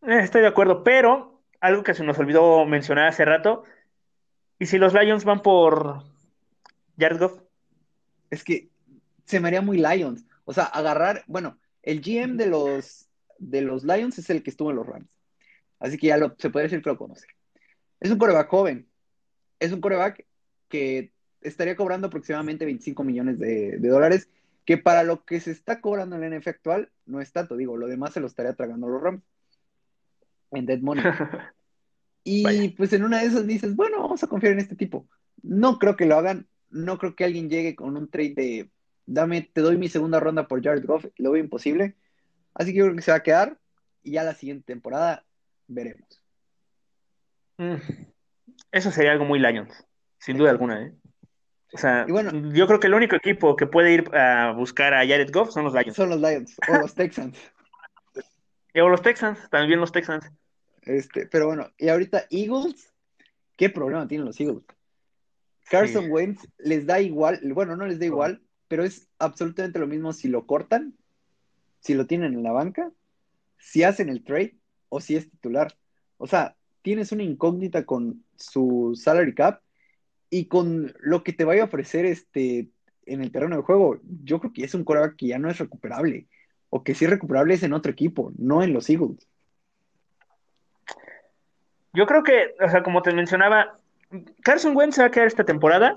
Eh, 0.02 0.18
estoy 0.20 0.42
de 0.42 0.48
acuerdo, 0.48 0.84
pero 0.84 1.40
algo 1.58 1.82
que 1.82 1.94
se 1.94 2.04
nos 2.04 2.18
olvidó 2.18 2.66
mencionar 2.66 3.08
hace 3.08 3.24
rato, 3.24 3.64
¿y 4.58 4.66
si 4.66 4.76
los 4.76 4.92
Lions 4.92 5.24
van 5.24 5.40
por 5.40 6.02
Jared 6.98 7.18
Goff? 7.18 7.40
Es 8.28 8.44
que 8.44 8.68
se 9.24 9.40
me 9.40 9.48
haría 9.48 9.62
muy 9.62 9.78
Lions. 9.78 10.26
O 10.44 10.52
sea, 10.52 10.64
agarrar, 10.64 11.24
bueno, 11.28 11.56
el 11.82 12.02
GM 12.02 12.36
de 12.36 12.48
los, 12.48 13.08
de 13.38 13.62
los 13.62 13.84
Lions 13.84 14.18
es 14.18 14.28
el 14.28 14.42
que 14.42 14.50
estuvo 14.50 14.68
en 14.68 14.76
los 14.76 14.86
Rams. 14.86 15.08
Así 15.78 15.96
que 15.96 16.08
ya 16.08 16.18
lo, 16.18 16.34
se 16.36 16.50
puede 16.50 16.64
decir 16.64 16.82
que 16.82 16.90
lo 16.90 16.98
conoce. 16.98 17.26
Es 18.02 18.10
un 18.10 18.18
coreback 18.18 18.48
joven. 18.48 18.88
Es 19.60 19.72
un 19.72 19.80
coreback 19.80 20.26
que 20.68 21.12
estaría 21.40 21.76
cobrando 21.76 22.08
aproximadamente 22.08 22.64
25 22.64 23.04
millones 23.04 23.38
de, 23.38 23.78
de 23.78 23.88
dólares, 23.88 24.28
que 24.64 24.76
para 24.76 25.04
lo 25.04 25.24
que 25.24 25.40
se 25.40 25.52
está 25.52 25.80
cobrando 25.80 26.16
en 26.16 26.22
la 26.22 26.36
NFL 26.36 26.50
actual 26.50 26.90
no 27.06 27.20
es 27.20 27.32
tanto. 27.32 27.56
Digo, 27.56 27.76
lo 27.76 27.86
demás 27.86 28.12
se 28.12 28.20
lo 28.20 28.26
estaría 28.26 28.54
tragando 28.54 28.88
los 28.88 29.00
Rams 29.00 29.22
en 30.50 30.66
Dead 30.66 30.80
Money. 30.80 31.04
Y 32.24 32.44
Vaya. 32.44 32.72
pues 32.76 32.92
en 32.92 33.02
una 33.02 33.18
de 33.18 33.26
esas 33.26 33.48
dices, 33.48 33.74
bueno, 33.74 34.00
vamos 34.00 34.22
a 34.22 34.28
confiar 34.28 34.52
en 34.52 34.60
este 34.60 34.76
tipo. 34.76 35.08
No 35.42 35.80
creo 35.80 35.96
que 35.96 36.06
lo 36.06 36.16
hagan, 36.16 36.46
no 36.70 36.96
creo 36.96 37.16
que 37.16 37.24
alguien 37.24 37.50
llegue 37.50 37.74
con 37.74 37.96
un 37.96 38.08
trade 38.08 38.34
de, 38.36 38.70
dame, 39.06 39.42
te 39.52 39.60
doy 39.60 39.76
mi 39.76 39.88
segunda 39.88 40.20
ronda 40.20 40.46
por 40.46 40.62
Jared 40.62 40.84
Goff, 40.86 41.04
lo 41.16 41.32
veo 41.32 41.42
imposible. 41.42 41.96
Así 42.54 42.70
que 42.70 42.78
yo 42.78 42.84
creo 42.84 42.94
que 42.94 43.02
se 43.02 43.10
va 43.10 43.16
a 43.16 43.22
quedar 43.24 43.58
y 44.04 44.12
ya 44.12 44.22
la 44.22 44.34
siguiente 44.34 44.66
temporada 44.66 45.24
veremos. 45.66 46.21
Mm, 47.62 47.76
Eso 48.72 48.90
sería 48.90 49.12
algo 49.12 49.24
muy 49.24 49.38
Lions, 49.38 49.86
sin 50.18 50.36
duda 50.38 50.50
alguna, 50.50 50.82
¿eh? 50.82 50.92
O 51.74 51.78
sea, 51.78 52.04
Y 52.06 52.12
bueno. 52.12 52.30
yo 52.52 52.66
creo 52.66 52.80
que 52.80 52.86
el 52.88 52.94
único 52.94 53.16
equipo 53.16 53.56
que 53.56 53.66
puede 53.66 53.92
ir 53.94 54.14
a 54.14 54.52
buscar 54.52 54.92
a 54.94 54.98
Jared 55.06 55.30
Goff 55.32 55.50
son 55.52 55.64
los 55.64 55.72
Lions. 55.74 55.94
Son 55.96 56.08
los 56.10 56.20
Lions 56.20 56.56
o 56.68 56.78
los 56.78 56.94
Texans. 56.94 57.38
O 58.74 58.88
los 58.88 59.02
Texans, 59.02 59.38
también 59.50 59.80
los 59.80 59.92
Texans. 59.92 60.30
Este, 60.80 61.26
pero 61.26 61.46
bueno, 61.46 61.70
y 61.76 61.90
ahorita 61.90 62.24
Eagles, 62.30 62.90
¿qué 63.58 63.68
problema 63.68 64.08
tienen 64.08 64.24
los 64.24 64.40
Eagles? 64.40 64.64
Carson 65.68 66.04
Sí. 66.04 66.10
Wentz 66.10 66.48
les 66.56 66.86
da 66.86 66.98
igual, 66.98 67.38
bueno, 67.52 67.76
no 67.76 67.84
les 67.86 67.98
da 67.98 68.06
igual, 68.06 68.40
pero 68.68 68.82
es 68.82 69.10
absolutamente 69.18 69.78
lo 69.78 69.86
mismo 69.86 70.14
si 70.14 70.28
lo 70.28 70.46
cortan, 70.46 70.94
si 71.80 71.92
lo 71.92 72.06
tienen 72.06 72.32
en 72.32 72.42
la 72.42 72.52
banca, 72.52 72.90
si 73.58 73.82
hacen 73.82 74.08
el 74.08 74.24
trade 74.24 74.56
o 74.88 75.02
si 75.02 75.16
es 75.16 75.30
titular. 75.30 75.76
O 76.16 76.26
sea, 76.26 76.56
tienes 76.82 77.12
una 77.12 77.22
incógnita 77.22 77.86
con 77.86 78.24
su 78.36 78.92
salary 78.94 79.34
cap 79.34 79.60
y 80.30 80.46
con 80.46 80.92
lo 81.00 81.22
que 81.22 81.32
te 81.32 81.44
vaya 81.44 81.62
a 81.62 81.66
ofrecer 81.66 82.04
este 82.04 82.68
en 83.06 83.20
el 83.22 83.32
terreno 83.32 83.56
de 83.56 83.62
juego, 83.62 83.98
yo 84.22 84.40
creo 84.40 84.52
que 84.52 84.64
es 84.64 84.74
un 84.74 84.84
coreback 84.84 85.16
que 85.16 85.26
ya 85.28 85.38
no 85.38 85.50
es 85.50 85.58
recuperable. 85.58 86.26
O 86.70 86.84
que 86.84 86.94
sí 86.94 87.04
es 87.04 87.10
recuperable 87.10 87.54
es 87.54 87.62
en 87.62 87.72
otro 87.72 87.92
equipo, 87.92 88.32
no 88.38 88.62
en 88.62 88.72
los 88.72 88.88
Eagles. 88.88 89.28
Yo 91.92 92.06
creo 92.06 92.22
que, 92.22 92.54
o 92.64 92.70
sea, 92.70 92.82
como 92.82 93.02
te 93.02 93.12
mencionaba, 93.12 93.78
Carson 94.42 94.76
Wentz 94.76 94.96
se 94.96 95.02
va 95.02 95.08
a 95.08 95.10
quedar 95.10 95.26
esta 95.26 95.44
temporada. 95.44 95.94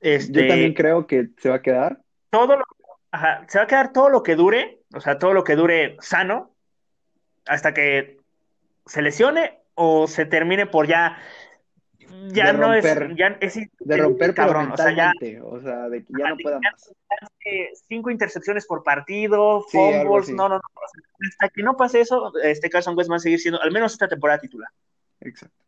Este, 0.00 0.42
Yo 0.42 0.48
también 0.48 0.74
creo 0.74 1.06
que 1.06 1.28
se 1.38 1.48
va 1.48 1.56
a 1.56 1.62
quedar. 1.62 2.02
Todo 2.28 2.56
lo, 2.56 2.64
ajá, 3.10 3.46
se 3.48 3.58
va 3.58 3.64
a 3.64 3.66
quedar 3.66 3.92
todo 3.92 4.10
lo 4.10 4.22
que 4.22 4.36
dure, 4.36 4.80
o 4.92 5.00
sea, 5.00 5.18
todo 5.18 5.32
lo 5.32 5.44
que 5.44 5.56
dure 5.56 5.96
sano, 6.00 6.54
hasta 7.46 7.72
que 7.72 8.18
se 8.86 9.02
lesione 9.02 9.60
o 9.74 10.06
se 10.06 10.26
termine 10.26 10.66
por 10.66 10.86
ya 10.86 11.18
ya 12.28 12.52
no 12.52 12.72
es 12.72 12.84
ya 13.16 13.38
es 13.40 13.58
de 13.80 13.96
romper 13.96 14.34
cabrón, 14.34 14.70
o 14.72 14.76
sea, 14.76 14.94
ya, 14.94 15.12
o 15.42 15.60
sea, 15.60 15.88
de 15.88 16.04
que 16.04 16.12
ya 16.18 16.30
no 16.30 16.36
pueda 16.36 16.60
más. 16.60 16.92
Cinco 17.88 18.10
intercepciones 18.10 18.66
por 18.66 18.82
partido, 18.82 19.62
fumbles, 19.62 20.30
no, 20.30 20.48
no, 20.48 20.56
no, 20.56 20.60
hasta 21.28 21.48
que 21.48 21.62
no 21.62 21.76
pase 21.76 22.00
eso, 22.00 22.32
este 22.42 22.70
Carson 22.70 22.96
West 22.96 23.10
va 23.10 23.16
a 23.16 23.20
seguir 23.20 23.40
siendo 23.40 23.60
al 23.60 23.72
menos 23.72 23.92
esta 23.92 24.08
temporada 24.08 24.40
titular. 24.40 24.70
Exacto. 25.20 25.64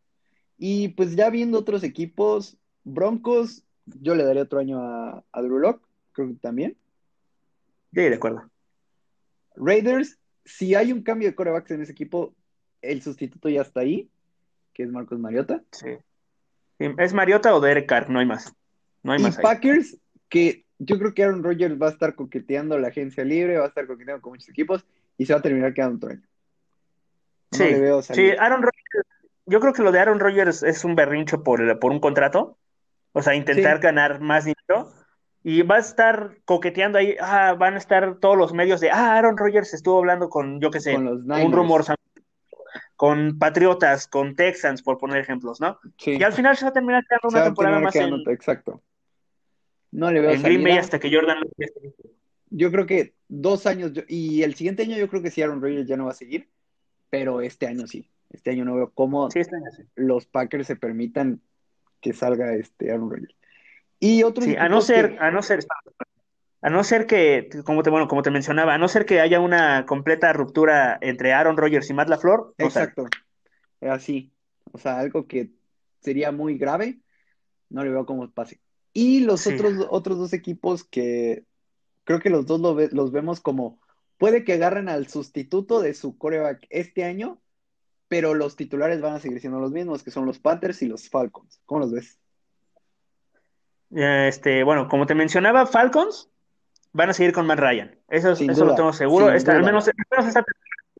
Y 0.57 0.89
pues 0.89 1.15
ya 1.15 1.29
viendo 1.29 1.59
otros 1.59 1.83
equipos, 1.83 2.57
Broncos, 2.83 3.63
yo 3.85 4.15
le 4.15 4.23
daría 4.23 4.43
otro 4.43 4.59
año 4.59 4.81
a, 4.81 5.23
a 5.31 5.41
Drew 5.41 5.59
Locke, 5.59 5.85
creo 6.13 6.27
que 6.27 6.33
también. 6.35 6.77
Sí, 7.93 8.01
de 8.01 8.15
acuerdo. 8.15 8.49
Raiders, 9.55 10.17
si 10.45 10.75
hay 10.75 10.91
un 10.91 11.03
cambio 11.03 11.27
de 11.27 11.35
corebacks 11.35 11.71
en 11.71 11.81
ese 11.81 11.91
equipo, 11.91 12.33
el 12.81 13.01
sustituto 13.01 13.49
ya 13.49 13.61
está 13.61 13.81
ahí, 13.81 14.09
que 14.73 14.83
es 14.83 14.89
Marcos 14.89 15.19
Mariota. 15.19 15.63
Sí. 15.71 15.97
¿Es 16.79 17.13
Mariota 17.13 17.55
o 17.55 17.59
Derek 17.59 17.87
Carr? 17.87 18.09
No 18.09 18.19
hay 18.19 18.25
más. 18.25 18.53
No 19.03 19.13
hay 19.13 19.19
y 19.19 19.23
más. 19.23 19.37
Packers, 19.37 19.97
que 20.29 20.65
yo 20.79 20.99
creo 20.99 21.13
que 21.13 21.23
Aaron 21.23 21.43
Rodgers 21.43 21.81
va 21.81 21.87
a 21.87 21.91
estar 21.91 22.15
coqueteando 22.15 22.77
la 22.77 22.89
agencia 22.89 23.23
libre, 23.23 23.57
va 23.57 23.65
a 23.65 23.69
estar 23.69 23.87
coqueteando 23.87 24.21
con 24.21 24.33
muchos 24.33 24.49
equipos 24.49 24.85
y 25.17 25.25
se 25.25 25.33
va 25.33 25.39
a 25.39 25.41
terminar 25.41 25.73
quedando 25.73 25.97
otro 25.97 26.09
año. 26.11 26.21
sí, 27.51 27.63
sí, 28.13 28.31
Aaron 28.37 28.61
Rodgers, 28.61 29.07
yo 29.45 29.59
creo 29.59 29.73
que 29.73 29.81
lo 29.81 29.91
de 29.91 29.99
Aaron 29.99 30.19
Rodgers 30.19 30.61
es 30.61 30.83
un 30.83 30.95
berrincho 30.95 31.43
por, 31.43 31.79
por 31.79 31.91
un 31.91 31.99
contrato. 31.99 32.57
O 33.13 33.23
sea, 33.23 33.33
intentar 33.33 33.79
ganar 33.79 34.19
más 34.19 34.45
dinero. 34.45 34.91
Y 35.43 35.61
va 35.61 35.77
a 35.77 35.79
estar 35.79 36.37
coqueteando 36.45 36.99
ahí, 36.99 37.15
ah, 37.21 37.55
van 37.57 37.75
a 37.75 37.77
estar 37.77 38.17
todos 38.19 38.37
los 38.37 38.53
medios 38.53 38.81
de, 38.81 38.91
ah, 38.91 39.15
Aaron 39.17 39.37
Rodgers 39.37 39.73
estuvo 39.73 39.97
hablando 39.97 40.29
con, 40.29 40.59
yo 40.59 40.69
qué 40.69 40.81
sé, 40.81 40.95
un 40.97 41.51
rumor 41.53 41.85
con 42.97 43.37
Patriotas, 43.37 44.07
con 44.07 44.35
Texans, 44.35 44.81
por 44.81 44.97
poner 44.97 45.19
ejemplos, 45.19 45.61
¿no? 45.61 45.79
Sí. 45.97 46.17
Y 46.19 46.23
al 46.23 46.33
final 46.33 46.57
se 46.57 46.65
va 46.65 46.69
a 46.69 46.73
terminar 46.73 47.05
quedando 47.07 47.29
una 47.29 47.43
temporada 47.45 47.79
más 47.79 47.95
en... 47.95 48.13
Exacto. 48.27 48.81
No 49.91 50.11
le 50.11 50.19
veo 50.19 50.31
En 50.31 50.41
Green 50.41 50.63
Bay 50.63 50.77
hasta 50.77 50.99
que 50.99 51.13
Jordan... 51.13 51.37
Yo 52.49 52.71
creo 52.71 52.85
que 52.85 53.13
dos 53.27 53.67
años, 53.67 53.91
y 54.07 54.41
el 54.41 54.55
siguiente 54.55 54.83
año 54.83 54.97
yo 54.97 55.09
creo 55.09 55.21
que 55.21 55.31
sí 55.31 55.41
Aaron 55.41 55.61
Rodgers 55.61 55.87
ya 55.87 55.95
no 55.95 56.05
va 56.05 56.11
a 56.11 56.15
seguir, 56.15 56.49
pero 57.09 57.41
este 57.41 57.67
año 57.67 57.87
sí. 57.87 58.09
Este 58.31 58.51
año 58.51 58.65
no 58.65 58.75
veo 58.75 58.91
cómo 58.93 59.27
este 59.27 59.57
los 59.95 60.25
Packers 60.25 60.67
se 60.67 60.75
permitan 60.75 61.41
que 62.01 62.13
salga 62.13 62.55
este 62.55 62.91
Aaron 62.91 63.11
Rodgers. 63.11 63.35
Y 63.99 64.23
otro 64.23 64.43
sí, 64.43 64.55
a 64.55 64.69
no 64.69 64.81
ser, 64.81 65.17
a 65.19 65.29
no 65.29 65.41
ser, 65.41 65.59
a 66.61 66.69
no 66.69 66.83
ser 66.83 67.05
que, 67.05 67.49
como 67.65 67.83
te, 67.83 67.89
bueno, 67.89 68.07
como 68.07 68.23
te 68.23 68.31
mencionaba, 68.31 68.73
a 68.73 68.77
no 68.77 68.87
ser 68.87 69.05
que 69.05 69.21
haya 69.21 69.39
una 69.39 69.85
completa 69.85 70.33
ruptura 70.33 70.97
entre 71.01 71.33
Aaron 71.33 71.57
Rodgers 71.57 71.89
y 71.89 71.93
Matt 71.93 72.09
LaFleur. 72.09 72.53
Exacto. 72.57 73.05
Así. 73.81 74.31
O 74.71 74.77
sea, 74.77 74.99
algo 74.99 75.27
que 75.27 75.51
sería 76.01 76.31
muy 76.31 76.57
grave. 76.57 76.99
No 77.69 77.83
le 77.83 77.91
veo 77.91 78.05
cómo 78.05 78.29
pase. 78.31 78.59
Y 78.93 79.19
los 79.19 79.45
otros, 79.45 79.87
otros 79.89 80.17
dos 80.17 80.33
equipos 80.33 80.83
que 80.83 81.43
creo 82.03 82.19
que 82.19 82.29
los 82.29 82.47
dos 82.47 82.59
los 82.91 83.11
vemos 83.11 83.41
como 83.41 83.79
puede 84.17 84.43
que 84.43 84.53
agarren 84.53 84.89
al 84.89 85.07
sustituto 85.07 85.81
de 85.81 85.93
su 85.93 86.17
coreback 86.17 86.65
este 86.69 87.03
año, 87.03 87.39
pero 88.07 88.33
los 88.33 88.55
titulares 88.55 89.01
van 89.01 89.13
a 89.13 89.19
seguir 89.19 89.39
siendo 89.39 89.59
los 89.59 89.71
mismos, 89.71 90.01
que 90.01 90.09
son 90.09 90.25
los 90.25 90.39
Panthers 90.39 90.81
y 90.81 90.87
los 90.87 91.09
Falcons. 91.09 91.61
¿Cómo 91.65 91.81
los 91.81 91.91
ves? 91.91 92.17
Este, 93.91 94.63
bueno, 94.63 94.87
como 94.87 95.05
te 95.05 95.13
mencionaba, 95.13 95.67
Falcons 95.67 96.31
van 96.97 97.11
a 97.11 97.13
seguir 97.13 97.31
con 97.31 97.45
Matt 97.45 97.59
Ryan. 97.59 97.95
Eso, 98.09 98.31
eso 98.31 98.65
lo 98.65 98.75
tengo 98.75 98.91
seguro. 98.91 99.31
Está, 99.31 99.53
al, 99.53 99.63
menos, 99.63 99.87
está 99.87 100.43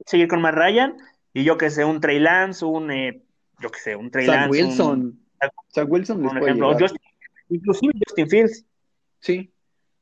seguir 0.05 0.27
con 0.27 0.41
Matt 0.41 0.55
Ryan. 0.55 0.95
Y 1.33 1.43
yo 1.43 1.57
que 1.57 1.71
sé, 1.71 1.83
un 1.83 1.99
Trey 1.99 2.19
Lance, 2.19 2.63
un, 2.63 2.91
eh, 2.91 3.23
yo 3.60 3.69
que 3.69 3.79
sé, 3.79 3.95
un 3.95 4.12
Trey 4.12 4.27
Lance. 4.27 4.49
Wilson. 4.49 4.99
Un, 4.99 5.89
Wilson 5.89 6.23
por 6.23 6.38
ejemplo. 6.38 6.77
inclusive 7.49 7.93
Justin 8.07 8.29
Fields. 8.29 8.65
Sí. 9.19 9.51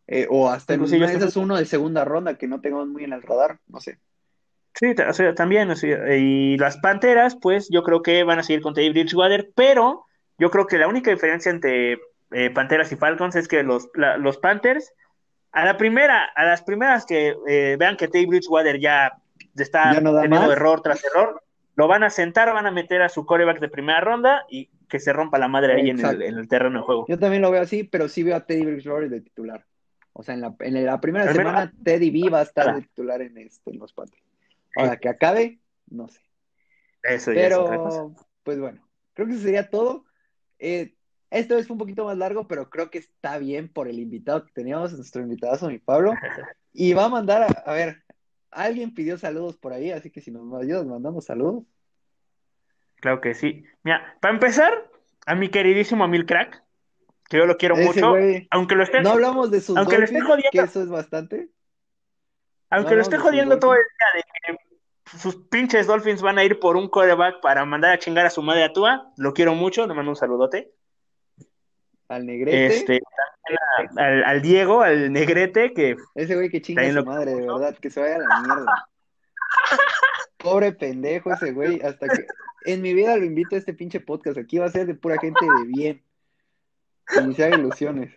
Eh, 0.08 0.28
o 0.30 0.50
hasta 0.50 0.74
inclusive 0.74 1.06
ese 1.06 1.26
es 1.26 1.36
uno 1.36 1.58
de 1.58 1.66
segunda 1.66 2.06
ronda 2.06 2.38
que 2.38 2.48
no 2.48 2.62
tengo 2.62 2.86
muy 2.86 3.06
en 3.06 3.14
el 3.14 3.24
radar, 3.24 3.60
no 3.68 3.80
sé. 3.80 3.98
Sí, 4.74 4.94
también. 5.36 5.74
y 6.20 6.58
las 6.58 6.78
Panteras, 6.78 7.38
pues 7.42 7.70
yo 7.72 7.84
creo 7.84 8.02
que 8.02 8.24
van 8.26 8.40
a 8.40 8.44
seguir 8.44 8.62
con 8.62 8.74
Teddy 8.74 8.90
Bridgewater, 8.90 9.50
pero 9.56 10.06
yo 10.38 10.52
creo 10.52 10.68
que 10.68 10.78
la 10.78 10.90
única 10.90 11.10
diferencia 11.10 11.50
entre 11.50 11.94
eh, 12.32 12.50
Panteras 12.54 12.92
y 12.92 12.98
Falcons 12.98 13.36
es 13.38 13.48
que 13.48 13.64
los, 13.64 13.90
los 13.96 14.38
Panthers 14.38 14.92
a 15.56 15.64
la 15.64 15.78
primera, 15.78 16.26
a 16.36 16.44
las 16.44 16.62
primeras 16.62 17.06
que 17.06 17.34
eh, 17.48 17.78
vean 17.80 17.96
que 17.96 18.10
Teddy 18.10 18.26
Bridgewater 18.26 18.78
ya 18.78 19.14
está 19.56 19.94
teniendo 19.94 20.52
error 20.52 20.82
tras 20.82 21.02
error, 21.06 21.42
lo 21.76 21.88
van 21.88 22.04
a 22.04 22.10
sentar, 22.10 22.54
van 22.54 22.68
a 22.68 22.72
meter 22.72 23.02
a 23.02 23.08
su 23.08 23.26
coreback 23.26 23.62
de 23.62 23.70
primera 23.70 24.02
ronda 24.02 24.46
y 24.50 24.70
que 24.90 25.00
se 25.00 25.14
rompa 25.14 25.40
la 25.40 25.48
madre 25.48 25.76
ahí 25.76 25.90
en 25.90 26.06
el, 26.06 26.48
terreno 26.50 26.80
de 26.80 26.86
juego. 26.86 27.06
Yo 27.08 27.18
también 27.18 27.42
lo 27.42 27.52
veo 27.52 27.62
así, 27.62 27.86
pero 27.86 28.10
sí 28.10 28.22
veo 28.22 28.36
a 28.36 28.46
Teddy 28.46 28.66
Bridgewater 28.66 29.10
de 29.10 29.22
titular. 29.22 29.66
O 30.12 30.24
sea, 30.24 30.36
en 30.36 30.42
la, 30.42 30.54
en 30.60 30.86
la 30.86 31.00
primera 31.00 31.32
semana 31.32 31.72
Teddy 31.86 32.12
B 32.12 32.30
va 32.30 32.40
a 32.40 32.44
estar 32.44 32.76
de 32.76 32.82
titular 32.82 33.22
en, 33.22 33.38
este, 33.38 33.72
en 33.72 33.80
los 33.80 33.94
Panthers. 33.94 34.24
Ahora 34.76 34.98
que 34.98 35.08
acabe, 35.08 35.60
no 35.90 36.10
sé. 36.10 36.20
Eso 37.02 37.32
ya 37.32 37.44
Pero, 37.44 38.14
pues 38.44 38.60
bueno, 38.60 38.86
creo 39.14 39.26
que 39.26 39.34
eso 39.36 39.44
sería 39.44 39.70
todo. 39.70 40.04
Eh, 40.60 40.95
esta 41.40 41.56
vez 41.56 41.68
fue 41.68 41.74
un 41.74 41.80
poquito 41.80 42.06
más 42.06 42.18
largo, 42.18 42.48
pero 42.48 42.70
creo 42.70 42.90
que 42.90 43.00
está 43.00 43.38
bien 43.38 43.68
por 43.68 43.88
el 43.88 44.00
invitado 44.00 44.46
que 44.46 44.52
teníamos, 44.54 44.94
nuestro 44.94 45.22
invitado, 45.22 45.70
mi 45.70 45.80
Pablo. 45.80 46.14
Y 46.78 46.92
va 46.92 47.06
a 47.06 47.10
mandar, 47.10 47.64
a, 47.66 47.72
ver, 47.72 48.04
alguien 48.52 48.94
pidió 48.94 49.18
saludos 49.18 49.56
por 49.56 49.72
ahí, 49.72 49.92
así 49.92 50.12
que 50.12 50.20
si 50.20 50.30
nos 50.30 50.62
ayudas, 50.62 50.86
mandamos 50.86 51.24
saludos. 51.24 51.64
Claro 52.98 53.22
que 53.22 53.34
sí. 53.34 53.64
Mira, 53.84 54.18
para 54.20 54.34
empezar, 54.34 54.74
a 55.26 55.36
mi 55.36 55.48
queridísimo 55.48 56.04
Amil 56.04 56.26
Crack, 56.26 56.62
que 57.30 57.38
yo 57.38 57.46
lo 57.46 57.56
quiero 57.56 57.78
mucho, 57.78 58.14
aunque 58.52 58.76
lo 58.76 58.84
esté... 58.84 59.02
No 59.02 59.12
hablamos 59.12 59.52
de 59.52 59.62
sus 59.62 59.78
aunque 59.78 59.96
esté 59.96 60.20
jodiendo, 60.20 60.50
que 60.52 60.60
eso 60.60 60.82
es 60.82 60.90
bastante. 60.90 61.50
Aunque 62.72 62.96
lo 62.96 63.02
esté 63.02 63.20
jodiendo 63.20 63.58
todo 63.58 63.72
el 63.74 63.80
día 63.80 64.22
de 64.22 64.58
que 64.58 65.18
sus 65.18 65.38
pinches 65.48 65.88
Dolphins 65.88 66.22
van 66.22 66.40
a 66.40 66.44
ir 66.44 66.60
por 66.60 66.76
un 66.76 66.90
coreback 66.90 67.40
para 67.40 67.64
mandar 67.64 67.94
a 67.94 68.00
chingar 68.00 68.26
a 68.26 68.30
su 68.30 68.42
madre 68.42 68.66
a 68.66 68.74
Tua, 68.74 69.14
lo 69.16 69.34
quiero 69.34 69.56
mucho, 69.56 69.88
le 69.88 69.94
mando 69.94 70.12
un 70.12 70.18
saludote 70.18 70.74
al 72.08 72.26
Negrete. 72.26 72.66
Este, 72.68 73.02
al, 73.98 74.42
Diego, 74.42 74.82
al 74.82 75.12
Negrete, 75.12 75.74
que. 75.74 75.96
Ese 76.16 76.36
güey 76.36 76.50
que 76.50 76.62
chinga 76.62 76.92
su 76.92 77.06
madre, 77.06 77.36
de 77.36 77.42
verdad, 77.42 77.78
que 77.78 77.90
se 77.90 78.00
vaya 78.00 78.16
a 78.16 78.20
la 78.20 78.42
mierda. 78.42 78.90
Pobre 80.38 80.72
pendejo 80.72 81.34
ese 81.34 81.52
güey, 81.52 81.82
hasta 81.82 82.08
que. 82.08 82.26
En 82.66 82.82
mi 82.82 82.94
vida 82.94 83.16
lo 83.16 83.24
invito 83.24 83.56
a 83.56 83.60
este 83.60 83.74
pinche 83.74 84.00
podcast. 84.00 84.38
Aquí 84.40 84.58
va 84.58 84.66
a 84.66 84.70
ser 84.70 84.88
de 84.88 84.96
pura 84.96 85.20
gente 85.20 85.46
de 85.46 85.68
bien. 85.68 86.04
Se 87.08 87.50
ilusiones. 87.50 88.12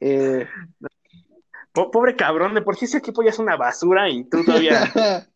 Eh, 0.00 0.46
pobre 1.72 2.16
cabrón, 2.16 2.54
de 2.54 2.62
por 2.62 2.76
sí 2.76 2.86
ese 2.86 2.98
equipo 2.98 3.22
ya 3.22 3.30
es 3.30 3.38
una 3.38 3.56
basura 3.56 4.08
y 4.08 4.24
tú 4.24 4.44
todavía. 4.44 4.80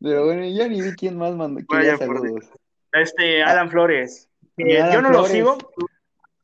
Pero 0.00 0.24
bueno, 0.24 0.44
ya 0.48 0.68
ni 0.68 0.80
vi 0.82 0.94
quién 0.94 1.16
más 1.16 1.34
mandó. 1.34 1.60
saludos. 1.98 2.50
Este, 2.92 3.42
Alan 3.42 3.70
Flores. 3.70 4.28
yo 4.56 5.02
no 5.02 5.10
lo 5.10 5.24
sigo, 5.26 5.58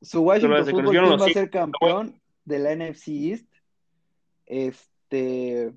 su 0.00 0.22
Washington 0.22 0.64
Football 0.64 0.92
Team 0.92 1.20
va 1.20 1.26
a 1.26 1.28
ser 1.28 1.50
campeón 1.50 2.20
de 2.44 2.58
la 2.58 2.74
NFC 2.74 3.08
East. 3.08 3.46
Este. 4.46 5.72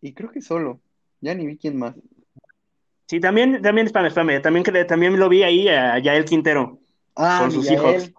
Y 0.00 0.14
creo 0.14 0.30
que 0.30 0.40
solo. 0.40 0.80
Ya 1.20 1.34
ni 1.34 1.46
vi 1.46 1.58
quién 1.58 1.78
más. 1.78 1.94
Sí, 3.06 3.20
también, 3.20 3.60
también, 3.60 3.86
espérame, 3.86 4.06
espérame, 4.06 4.40
también, 4.40 4.86
también 4.86 5.18
lo 5.18 5.28
vi 5.28 5.42
ahí 5.42 5.68
a 5.68 5.98
Yael 5.98 6.24
Quintero. 6.24 6.78
Ah, 7.16 7.38
con 7.40 7.50
sus 7.50 7.70
hijos. 7.70 8.12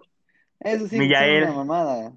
Eso 0.60 0.86
sí, 0.86 0.98
es 1.02 1.42
una 1.44 1.52
mamada. 1.52 2.12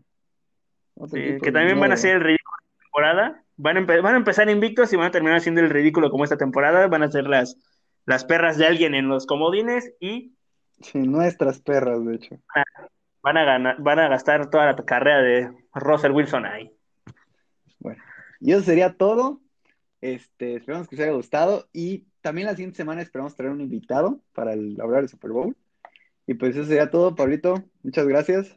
que 1.10 1.52
también 1.52 1.80
van 1.80 1.92
a 1.92 1.96
hacer 1.96 2.18
el 2.18 2.22
ridículo 2.22 2.58
de 2.62 2.84
temporada. 2.84 3.44
Van 3.58 3.78
a, 3.78 3.82
van 3.82 4.14
a 4.14 4.18
empezar 4.18 4.50
invictos 4.50 4.92
y 4.92 4.98
van 4.98 5.08
a 5.08 5.12
terminar 5.12 5.38
haciendo 5.38 5.62
el 5.62 5.70
ridículo 5.70 6.12
como 6.12 6.26
esta 6.26 6.38
temporada. 6.38 6.88
Van 6.88 7.02
a 7.02 7.10
ser 7.10 7.28
las, 7.28 7.58
las 8.06 8.26
perras 8.26 8.58
de 8.58 8.68
alguien 8.68 8.94
en 8.94 9.08
los 9.08 9.26
comodines 9.26 9.94
y. 10.00 10.34
Sí, 10.82 11.00
nuestras 11.00 11.62
perras, 11.62 12.06
de 12.06 12.16
hecho. 12.16 12.36
Ah, 12.54 12.64
Van 13.26 13.38
a, 13.38 13.44
ganar, 13.44 13.82
van 13.82 13.98
a 13.98 14.08
gastar 14.08 14.52
toda 14.52 14.68
la 14.68 14.76
carrera 14.76 15.20
de 15.24 15.52
Russell 15.74 16.12
Wilson 16.12 16.46
ahí. 16.46 16.72
Bueno, 17.80 18.04
y 18.40 18.52
eso 18.52 18.62
sería 18.62 18.98
todo. 18.98 19.42
Este, 20.00 20.58
esperamos 20.58 20.88
que 20.88 20.96
os 20.96 21.02
haya 21.02 21.12
gustado 21.12 21.68
y 21.74 22.06
también 22.22 22.46
la 22.46 22.54
siguiente 22.54 22.78
semana 22.78 23.02
esperamos 23.02 23.36
traer 23.36 23.52
un 23.52 23.62
invitado 23.62 24.22
para 24.32 24.54
el, 24.54 24.80
hablar 24.80 25.02
del 25.02 25.10
Super 25.10 25.32
Bowl. 25.32 25.58
Y 26.28 26.36
pues 26.36 26.56
eso 26.56 26.66
sería 26.66 26.92
todo, 26.92 27.16
Pablito. 27.16 27.64
Muchas 27.82 28.08
gracias. 28.08 28.56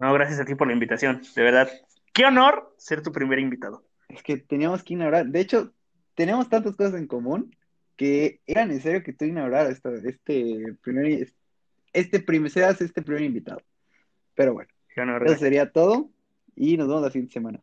No, 0.00 0.12
gracias 0.12 0.40
a 0.40 0.44
ti 0.44 0.56
por 0.56 0.66
la 0.66 0.72
invitación, 0.72 1.22
de 1.36 1.42
verdad. 1.44 1.70
Qué 2.12 2.24
honor 2.24 2.74
ser 2.78 3.04
tu 3.04 3.12
primer 3.12 3.38
invitado. 3.38 3.84
Es 4.08 4.24
que 4.24 4.38
teníamos 4.38 4.82
que 4.82 4.94
inaugurar, 4.94 5.26
de 5.26 5.38
hecho, 5.38 5.72
tenemos 6.16 6.48
tantas 6.48 6.74
cosas 6.74 6.94
en 6.94 7.06
común 7.06 7.54
que 7.96 8.40
era 8.44 8.66
necesario 8.66 9.04
que 9.04 9.12
tú 9.12 9.24
inauguraras 9.24 9.70
este, 9.70 10.08
este 10.08 10.74
primer, 10.82 11.06
este, 11.06 11.36
este, 11.92 12.48
seas 12.48 12.80
este 12.80 13.02
primer 13.02 13.22
invitado. 13.22 13.60
Pero 14.38 14.52
bueno, 14.52 14.70
eso 15.26 15.36
sería 15.36 15.72
todo 15.72 16.10
y 16.54 16.76
nos 16.76 16.86
vemos 16.86 17.02
la 17.02 17.10
siguiente 17.10 17.32
semana. 17.32 17.60